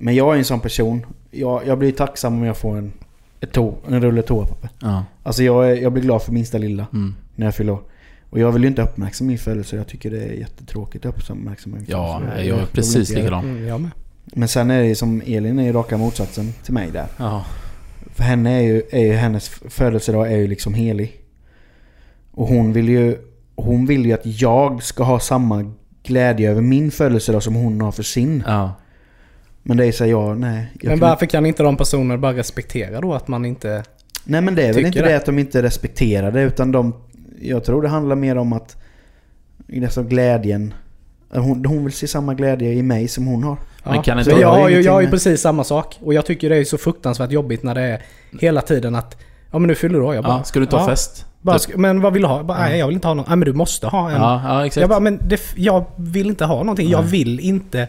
[0.01, 1.05] Men jag är en sån person.
[1.31, 2.93] Jag, jag blir tacksam om jag får en,
[3.39, 4.69] ett to, en rulle toapapper.
[4.81, 5.05] Ja.
[5.23, 7.15] Alltså jag, är, jag blir glad för minsta lilla Mm.
[7.35, 7.81] när jag fyller år.
[8.29, 9.75] Och jag vill ju inte uppmärksamma min födelse.
[9.75, 12.43] Jag tycker det är jättetråkigt att uppmärksamma min Ja, födelse.
[12.49, 13.43] jag är precis likadan.
[13.49, 13.91] Mm, jag med.
[14.25, 17.07] Men sen är det som Elin är ju raka motsatsen till mig där.
[17.17, 17.45] Ja.
[18.15, 21.17] För henne är ju, är ju hennes födelsedag är ju liksom helig.
[22.31, 23.17] Och hon vill ju
[23.55, 25.71] hon vill ju att jag ska ha samma
[26.03, 28.43] glädje över min födelsedag som hon har för sin.
[28.47, 28.71] Ja.
[29.63, 30.71] Men det är så här, ja, nej.
[30.81, 33.83] Jag Men varför kan inte de personerna bara respektera då att man inte...
[34.23, 35.09] Nej men det är väl inte det?
[35.09, 36.93] det att de inte respekterar det utan de...
[37.41, 38.77] Jag tror det handlar mer om att...
[39.83, 40.73] Alltså glädjen...
[41.33, 43.57] Hon, hon vill se samma glädje i mig som hon har.
[43.83, 45.99] Men kan så inte- jag, har ju, jag har ju precis samma sak.
[46.01, 48.01] Och jag tycker det är så fruktansvärt jobbigt när det är
[48.39, 49.17] hela tiden att...
[49.51, 50.15] Ja men nu fyller du år.
[50.15, 50.43] Jag bara, ja.
[50.43, 51.25] Ska du ta ja, fest?
[51.41, 51.75] Bara, Typ.
[51.75, 52.37] men vad vill du ha?
[52.37, 53.25] Jag Bara, Nej jag vill inte ha någon.
[53.27, 54.15] Nej men du måste ha en.
[54.15, 54.81] Ja, ja exakt.
[54.81, 56.89] jag bara, men det, jag vill inte ha någonting.
[56.89, 57.11] Jag Nej.
[57.11, 57.87] vill inte...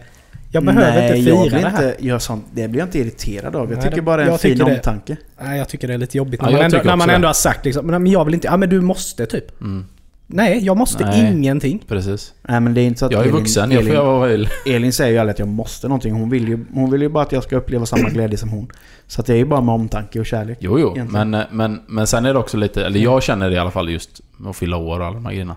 [0.53, 1.89] Jag behöver Nej, inte jag fira blir det här.
[1.91, 3.69] inte, jag sånt, det blir jag inte irriterad av.
[3.71, 5.17] Jag Nej, tycker bara det är en jag fin det- omtanke.
[5.43, 7.27] Nej jag tycker det är lite jobbigt Ja, när jag man, ändå, när man ändå
[7.27, 8.47] har sagt liksom, men jag vill inte...
[8.47, 9.61] Ja men du måste typ.
[9.61, 9.85] Mm.
[10.27, 11.31] Nej jag måste Nej.
[11.31, 11.83] ingenting.
[11.87, 12.33] Precis.
[12.41, 14.05] Nej men det är inte så att Jag är Elin, vuxen, jag får Elin, göra
[14.17, 14.49] vad jag vill.
[14.65, 16.13] Elin säger ju aldrig att jag måste någonting.
[16.13, 18.67] Hon vill ju, hon vill ju bara att jag ska uppleva samma glädje som hon.
[19.07, 20.57] Så att det är ju bara med omtanke och kärlek.
[20.61, 20.91] Jo, jo.
[20.95, 21.29] Egentligen.
[21.29, 22.85] Men, men, men sen är det också lite...
[22.85, 25.25] Eller jag känner det i alla fall just med att fylla år och alla de
[25.25, 25.55] här grejerna.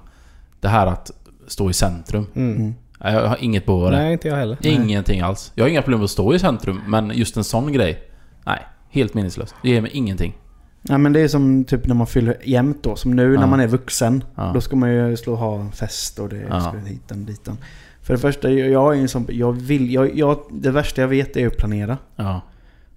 [0.61, 1.11] Det här att
[1.47, 2.27] stå i centrum.
[2.35, 2.75] Mm.
[3.01, 3.97] Nej, Jag har inget behov av det.
[3.97, 4.59] Nej inte jag heller.
[4.61, 5.53] Ingenting alls.
[5.55, 8.03] Jag har inga problem att stå i centrum, men just en sån grej.
[8.47, 8.59] Nej,
[8.91, 9.55] helt meningslöst.
[9.63, 10.37] Det ger mig ingenting.
[10.83, 12.97] Ja men det är som typ när man fyller jämt då.
[12.97, 13.41] Som nu Ja.
[13.41, 14.25] när man är vuxen.
[14.35, 14.51] Ja.
[14.55, 16.61] Då ska man ju slå och ha en fest och det Ja.
[16.61, 17.59] ska hitan ditan.
[18.03, 19.27] För det första, jag jag är ju en sån...
[19.31, 19.93] Jag vill...
[19.93, 21.99] Jag, jag, det värsta jag vet är att planera.
[22.17, 22.41] Ja.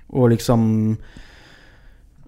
[0.08, 0.96] Och liksom...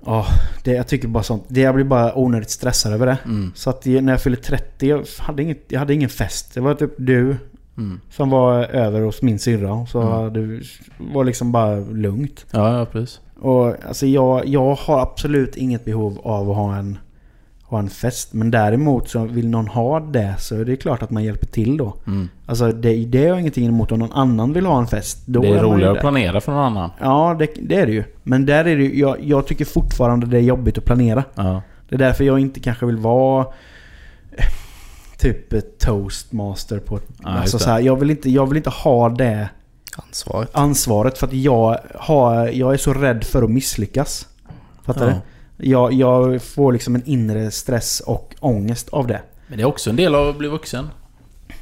[0.05, 0.25] Ja,
[0.63, 1.43] det, jag tycker bara sånt.
[1.47, 3.17] Det, jag blir bara onödigt stressad över det.
[3.25, 3.51] Mm.
[3.55, 6.53] Så att när jag fyllde 30, jag hade, inget, jag hade ingen fest.
[6.53, 7.35] Det var typ du
[7.81, 7.99] Mm.
[8.09, 9.85] som var över hos min syrra.
[9.85, 10.13] Så Mm.
[10.13, 10.59] hade,
[10.97, 12.45] var liksom bara lugnt.
[12.51, 13.19] Ja, ja, precis.
[13.39, 16.97] Och alltså jag, jag har absolut inget behov av att ha en,
[17.63, 18.33] ha en fest.
[18.33, 21.77] Men däremot så vill någon ha det så är det klart att man hjälper till
[21.77, 21.93] då.
[22.07, 22.29] Mm.
[22.45, 25.23] Alltså det, det har jag ingenting emot om någon annan vill ha en fest.
[25.25, 26.89] Då Det är ju roligare att planera för någon annan.
[26.99, 28.03] Ja, det, det är det ju.
[28.23, 31.23] Men där är det jag, jag tycker fortfarande det är jobbigt att planera.
[31.35, 31.61] Ja.
[31.89, 33.45] Det är därför jag inte kanske vill vara
[35.21, 37.07] typ toastmaster på ett...
[37.23, 39.49] Ja, alltså så här, jag, vill inte, jag vill inte ha det
[39.95, 40.49] Ansvaret.
[40.53, 44.27] ansvaret för att jag, har, jag är så rädd för att misslyckas.
[44.85, 45.13] Fattar Ja.
[45.57, 45.69] du?
[45.69, 49.21] Jag, jag får liksom en inre stress och ångest av det.
[49.47, 50.89] Men det är också en del av att bli vuxen.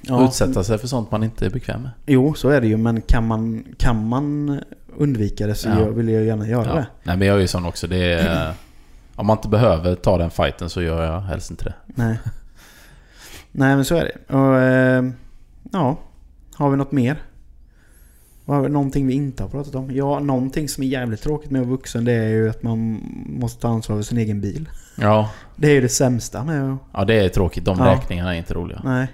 [0.01, 0.25] Ja.
[0.25, 1.91] Utsätta sig för sånt man inte är bekväm med.
[2.05, 2.77] Jo, så är det ju.
[2.77, 4.59] Men kan man, kan man
[4.97, 5.79] undvika det så Ja.
[5.79, 6.73] jag vill jag gärna göra Ja.
[6.75, 6.85] det.
[7.03, 7.87] Nej men jag är ju sån också.
[7.87, 8.53] Det är,
[9.15, 11.73] om man inte behöver ta den fighten så gör jag helst inte det.
[11.85, 12.19] Nej.
[13.51, 14.33] Nej, men så är det.
[14.35, 15.03] Och, eh,
[15.71, 15.97] ja,
[16.55, 17.21] har vi något mer?
[18.45, 19.91] Vad har vi- Någonting vi inte har pratat om?
[19.91, 23.01] Ja, någonting som är jävligt tråkigt med att vara vuxen det är ju att man
[23.39, 24.69] måste ta ansvar för sin egen bil.
[24.97, 26.79] Ja, Det är ju det sämsta med att...
[26.93, 27.65] ja det är tråkigt.
[27.65, 27.85] De Ja.
[27.85, 28.81] räkningarna är inte roliga.
[28.83, 29.07] Nej.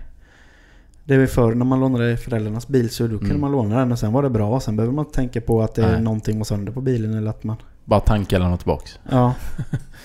[1.03, 3.41] Det väl förr när man lånade föräldrarnas bil så då kunde Mm.
[3.41, 4.59] man låna den och sen var det bra.
[4.59, 7.29] Sen behöver man inte tänka på att det är någonting var sönder på bilen eller
[7.29, 7.57] att man...
[7.85, 8.99] Bara tanka eller något tillbaks.
[9.11, 9.33] Ja.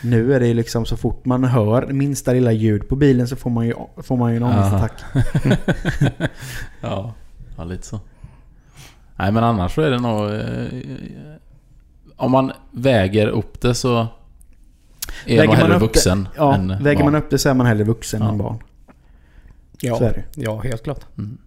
[0.02, 3.36] nu är det ju liksom så fort man hör minsta lilla ljud på bilen så
[3.36, 4.92] får man ju, får man ju en ångestattack.
[6.80, 7.14] Ja,
[7.56, 8.00] ja lite så.
[9.16, 10.30] Nej men annars så är det nog...
[10.30, 11.36] Eh,
[12.16, 14.06] om man väger upp det så...
[15.26, 17.12] Är jag nog hellre upp vuxen det, ja, än väger barn.
[17.12, 18.28] man upp det så är man hellre vuxen Ja.
[18.28, 18.58] än barn.
[19.80, 20.42] Ja, Så är det.
[20.42, 21.06] ja, helt klart.
[21.18, 21.38] Mm.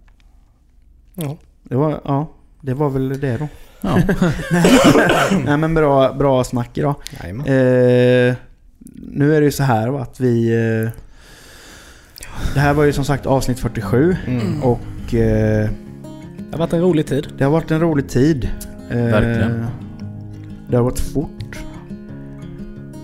[1.16, 1.38] Ja.
[1.64, 2.28] Det var, ja,
[2.66, 3.48] det var väl det då.
[3.82, 4.00] Ja.
[5.46, 6.96] Nej men bra, bra snack idag.
[7.24, 8.36] Eh,
[8.96, 10.54] nu är det ju så här va, att vi...
[10.54, 10.90] Eh,
[12.54, 14.64] det här var ju som sagt avsnitt 47 Mm.
[14.64, 15.70] och eh,
[16.38, 17.28] Det har varit en rolig tid.
[17.38, 18.50] det har varit en rolig tid.
[18.90, 19.66] Eh, Verkligen.
[20.70, 21.60] Det har gått fort.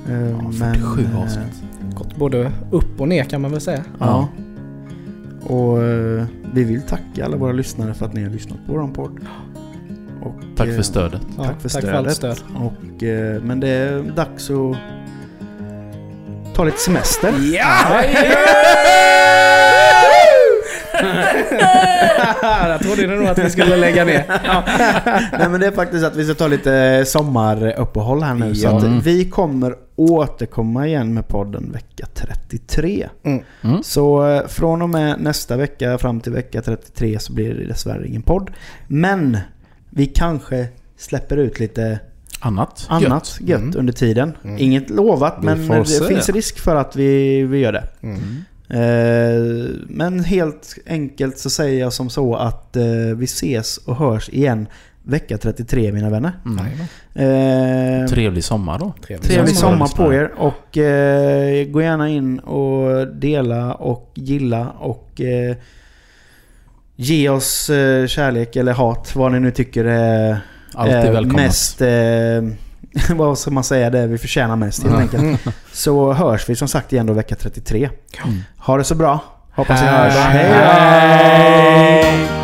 [0.09, 1.63] Eh, Ja, 47 eh, avsnitt.
[1.95, 3.83] Gått både upp och ner kan man väl säga.
[3.99, 4.27] Ja.
[5.43, 8.87] Och eh, vi vill tacka alla våra lyssnare för att ni har lyssnat på vår
[8.87, 9.19] podd.
[10.23, 11.21] Och, Tack eh, för stödet.
[11.37, 12.37] Ja, Tack för tack för allt stödet.
[12.37, 12.49] stöd.
[12.55, 14.75] Och, eh, men det är dags att
[16.55, 17.33] ta lite semester.
[17.53, 18.03] Ja!
[22.67, 24.23] Jag trodde nog att vi skulle lägga ner.
[25.39, 28.55] Nej men det är faktiskt att vi ska ta lite sommaruppehåll här nu.
[28.55, 28.77] Så Ja.
[28.77, 33.09] att vi kommer återkomma igen med podden vecka 33.
[33.23, 33.43] Mm.
[33.61, 33.83] Mm.
[33.83, 38.07] Så eh, från och med nästa vecka fram till vecka 33 så blir det dessvärre
[38.07, 38.51] ingen podd.
[38.87, 39.37] Men
[39.89, 40.67] vi kanske
[40.97, 41.99] släpper ut lite
[42.39, 42.85] Annat?
[42.89, 43.73] annat gött, Mm.
[43.77, 44.37] under tiden.
[44.43, 44.57] Mm.
[44.59, 46.03] Inget lovat Vi men det se.
[46.05, 47.83] finns risk för att vi, vi gör det.
[48.01, 48.19] Mm.
[48.69, 52.83] Eh, men helt enkelt så säger jag som så att eh,
[53.15, 54.67] vi ses och hörs igen
[55.03, 56.31] vecka 33 mina vänner.
[56.45, 56.65] Mm.
[57.13, 58.93] Eh, Trevlig sommar då.
[59.07, 59.87] Trevlig sommar.
[59.87, 65.55] sommar på er och eh, gå gärna in och dela och gilla och eh,
[67.01, 70.39] ge oss eh, kärlek eller hat, vad ni nu tycker är
[71.11, 71.35] välkommet.
[71.35, 71.81] mest...
[71.81, 71.89] Eh,
[73.15, 73.89] vad ska man säga?
[73.89, 75.41] Det vi förtjänar mest helt enkelt.
[75.71, 77.89] Så hörs vi som sagt igen då vecka 33.
[78.23, 78.43] Mm.
[78.57, 79.19] Ha det så bra.
[79.55, 80.13] Hoppas ni hörs.
[80.13, 80.45] Hej.
[80.53, 82.38] Hej!